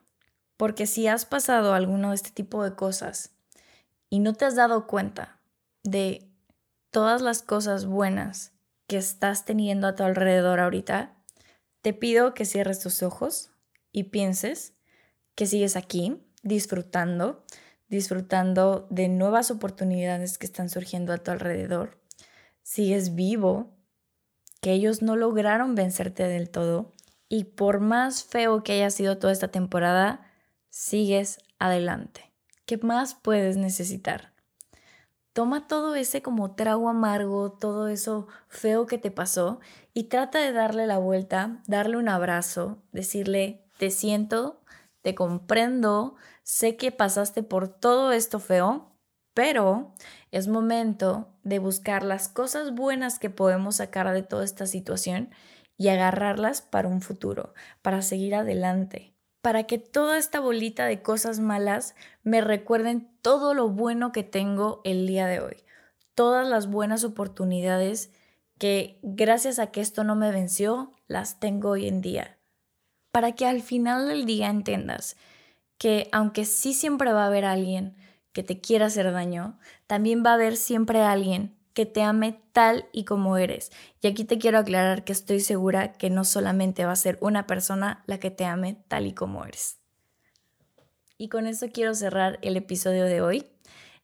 Porque 0.57 0.87
si 0.87 1.09
has 1.09 1.25
pasado 1.25 1.75
alguno 1.75 2.11
de 2.11 2.17
este 2.17 2.31
tipo 2.31 2.63
de 2.63 2.75
cosas 2.75 3.33
y 4.11 4.19
no 4.19 4.35
te 4.35 4.45
has 4.45 4.55
dado 4.55 4.87
cuenta 4.87 5.41
de 5.83 6.29
todas 6.91 7.23
las 7.23 7.43
cosas 7.43 7.87
buenas 7.87 8.52
que 8.93 8.99
estás 8.99 9.47
teniendo 9.47 9.87
a 9.87 9.95
tu 9.95 10.03
alrededor 10.03 10.61
ahorita, 10.61 11.17
te 11.81 11.95
pido 11.95 12.35
que 12.35 12.45
cierres 12.45 12.79
tus 12.79 13.03
ojos 13.03 13.51
y 13.91 14.05
pienses 14.11 14.75
que 15.35 15.47
sigues 15.47 15.77
aquí 15.77 16.23
disfrutando, 16.43 17.43
disfrutando 17.89 18.87
de 18.91 19.09
nuevas 19.09 19.51
oportunidades 19.51 20.37
que 20.37 20.45
están 20.45 20.69
surgiendo 20.69 21.15
a 21.15 21.17
tu 21.17 21.31
alrededor. 21.31 22.03
Sigues 22.61 23.15
vivo, 23.15 23.75
que 24.61 24.73
ellos 24.73 25.01
no 25.01 25.17
lograron 25.17 25.75
vencerte 25.75 26.25
del 26.25 26.51
todo 26.51 26.93
y 27.31 27.45
por 27.45 27.81
más 27.81 28.25
feo 28.25 28.63
que 28.63 28.73
haya 28.73 28.91
sido 28.91 29.17
toda 29.17 29.33
esta 29.33 29.49
temporada, 29.49 30.31
sigues 30.69 31.39
adelante. 31.59 32.31
¿Qué 32.67 32.77
más 32.77 33.15
puedes 33.15 33.57
necesitar? 33.57 34.32
Toma 35.33 35.67
todo 35.67 35.95
ese 35.95 36.21
como 36.21 36.55
trago 36.55 36.91
amargo, 36.91 37.53
todo 37.53 37.89
eso 37.89 38.27
feo 38.49 38.87
que 38.87 38.99
te 38.99 39.11
pasó 39.11 39.61
y 39.95 40.05
trata 40.05 40.41
de 40.41 40.53
darle 40.53 40.87
la 40.87 40.99
vuelta, 40.99 41.63
darle 41.67 41.97
un 41.97 42.11
abrazo, 42.11 42.83
decirle, 42.93 43.65
te 43.79 43.91
siento, 43.91 44.61
te 45.01 45.15
comprendo, 45.15 46.17
sé 46.43 46.77
que 46.77 46.93
pasaste 46.93 47.43
por 47.43 47.69
todo 47.69 48.13
esto 48.13 48.41
feo, 48.41 48.93
pero 49.33 49.95
es 50.33 50.49
momento 50.49 51.29
de 51.45 51.59
buscar 51.59 52.03
las 52.03 52.29
cosas 52.29 52.75
buenas 52.75 53.19
que 53.19 53.31
podemos 53.31 53.77
sacar 53.77 54.13
de 54.13 54.23
toda 54.23 54.45
esta 54.45 54.67
situación 54.67 55.31
y 55.79 55.89
agarrarlas 55.89 56.61
para 56.61 56.89
un 56.89 57.01
futuro, 57.01 57.55
para 57.81 58.03
seguir 58.03 58.35
adelante, 58.35 59.12
para 59.43 59.65
que 59.65 59.79
toda 59.79 60.17
esta 60.17 60.41
bolita 60.41 60.87
de 60.87 61.03
cosas 61.03 61.41
malas 61.41 61.95
me 62.23 62.41
recuerden 62.41 63.11
todo 63.21 63.55
lo 63.55 63.69
bueno 63.69 64.13
que 64.13 64.23
tengo 64.23 64.81
el 64.85 65.07
día 65.07 65.27
de 65.27 65.41
hoy, 65.41 65.57
todas 66.15 66.49
las 66.49 66.69
buenas 66.69 67.05
oportunidades 67.05 68.11
que 68.59 69.01
gracias 69.03 69.59
a 69.59 69.73
que 69.73 69.81
esto 69.81 70.05
no 70.05 70.15
me 70.15 70.31
venció, 70.31 70.93
las 71.09 71.41
tengo 71.41 71.71
hoy 71.71 71.89
en 71.89 72.01
día. 72.01 72.39
Para 73.11 73.33
que 73.33 73.45
al 73.45 73.61
final 73.61 74.09
del 74.09 74.25
día 74.25 74.49
entiendas 74.49 75.17
que 75.77 76.09
aunque 76.13 76.45
sí 76.45 76.73
siempre 76.73 77.13
va 77.13 77.25
a 77.25 77.27
haber 77.27 77.45
alguien 77.45 77.97
que 78.33 78.45
te 78.45 78.61
quiera 78.61 78.87
hacer 78.87 79.11
daño, 79.11 79.59
también 79.89 80.23
va 80.25 80.31
a 80.31 80.35
haber 80.35 80.57
siempre 80.57 81.01
alguien 81.01 81.57
que 81.75 81.87
te 81.87 82.03
ame 82.03 82.41
tal 82.53 82.87
y 82.93 83.05
como 83.05 83.37
eres. 83.37 83.71
Y 84.01 84.07
aquí 84.07 84.25
te 84.25 84.39
quiero 84.39 84.59
aclarar 84.59 85.05
que 85.05 85.13
estoy 85.13 85.41
segura 85.41 85.93
que 85.93 86.11
no 86.11 86.25
solamente 86.25 86.85
va 86.85 86.93
a 86.93 86.97
ser 86.97 87.19
una 87.21 87.47
persona 87.47 88.03
la 88.07 88.19
que 88.19 88.31
te 88.31 88.45
ame 88.45 88.83
tal 88.89 89.07
y 89.07 89.13
como 89.13 89.45
eres. 89.45 89.79
Y 91.19 91.29
con 91.29 91.47
eso 91.47 91.69
quiero 91.73 91.95
cerrar 91.95 92.39
el 92.43 92.57
episodio 92.57 93.05
de 93.05 93.21
hoy. 93.21 93.47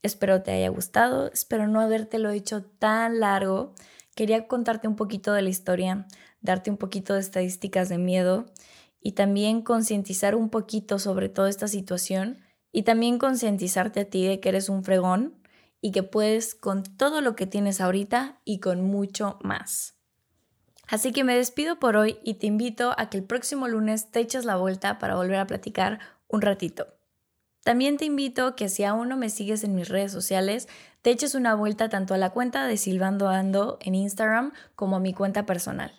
Espero 0.02 0.42
te 0.42 0.52
haya 0.52 0.68
gustado, 0.68 1.30
espero 1.32 1.66
no 1.66 1.80
habértelo 1.80 2.30
hecho 2.30 2.62
tan 2.62 3.20
largo. 3.20 3.74
Quería 4.14 4.46
contarte 4.46 4.86
un 4.86 4.96
poquito 4.96 5.32
de 5.32 5.42
la 5.42 5.48
historia, 5.48 6.06
darte 6.40 6.70
un 6.70 6.76
poquito 6.76 7.14
de 7.14 7.20
estadísticas 7.20 7.88
de 7.88 7.98
miedo 7.98 8.46
y 9.00 9.12
también 9.12 9.62
concientizar 9.62 10.34
un 10.34 10.50
poquito 10.50 10.98
sobre 10.98 11.28
toda 11.28 11.50
esta 11.50 11.68
situación 11.68 12.38
y 12.72 12.82
también 12.82 13.18
concientizarte 13.18 14.00
a 14.00 14.04
ti 14.04 14.26
de 14.26 14.40
que 14.40 14.50
eres 14.50 14.68
un 14.68 14.84
fregón 14.84 15.34
y 15.80 15.92
que 15.92 16.02
puedes 16.02 16.54
con 16.54 16.82
todo 16.82 17.20
lo 17.20 17.36
que 17.36 17.46
tienes 17.46 17.80
ahorita 17.80 18.40
y 18.44 18.60
con 18.60 18.82
mucho 18.82 19.38
más. 19.42 19.94
Así 20.88 21.12
que 21.12 21.22
me 21.22 21.36
despido 21.36 21.78
por 21.78 21.96
hoy 21.96 22.18
y 22.24 22.34
te 22.34 22.46
invito 22.46 22.94
a 22.96 23.10
que 23.10 23.18
el 23.18 23.24
próximo 23.24 23.68
lunes 23.68 24.10
te 24.10 24.20
eches 24.20 24.44
la 24.44 24.56
vuelta 24.56 24.98
para 24.98 25.16
volver 25.16 25.36
a 25.36 25.46
platicar 25.46 26.00
un 26.28 26.40
ratito. 26.40 26.86
También 27.62 27.98
te 27.98 28.06
invito 28.06 28.56
que 28.56 28.70
si 28.70 28.84
aún 28.84 29.10
no 29.10 29.16
me 29.18 29.28
sigues 29.28 29.64
en 29.64 29.74
mis 29.74 29.88
redes 29.88 30.10
sociales, 30.10 30.68
te 31.02 31.10
eches 31.10 31.34
una 31.34 31.54
vuelta 31.54 31.90
tanto 31.90 32.14
a 32.14 32.18
la 32.18 32.30
cuenta 32.30 32.66
de 32.66 32.78
Silvando 32.78 33.28
Ando 33.28 33.78
en 33.82 33.94
Instagram 33.94 34.52
como 34.74 34.96
a 34.96 35.00
mi 35.00 35.12
cuenta 35.12 35.44
personal. 35.44 35.92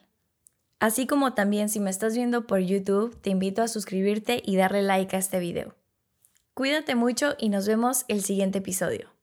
Así 0.80 1.06
como 1.06 1.34
también 1.34 1.70
si 1.70 1.80
me 1.80 1.92
estás 1.92 2.16
viendo 2.16 2.48
por 2.48 2.60
YouTube, 2.60 3.16
te 3.22 3.30
invito 3.30 3.62
a 3.62 3.68
suscribirte 3.68 4.42
y 4.44 4.56
darle 4.56 4.82
like 4.82 5.16
a 5.16 5.20
este 5.20 5.40
video. 5.40 5.76
Cuídate 6.56 6.96
mucho 6.96 7.36
y 7.38 7.50
nos 7.50 7.68
vemos 7.68 8.06
el 8.08 8.24
siguiente 8.24 8.60
episodio. 8.60 9.19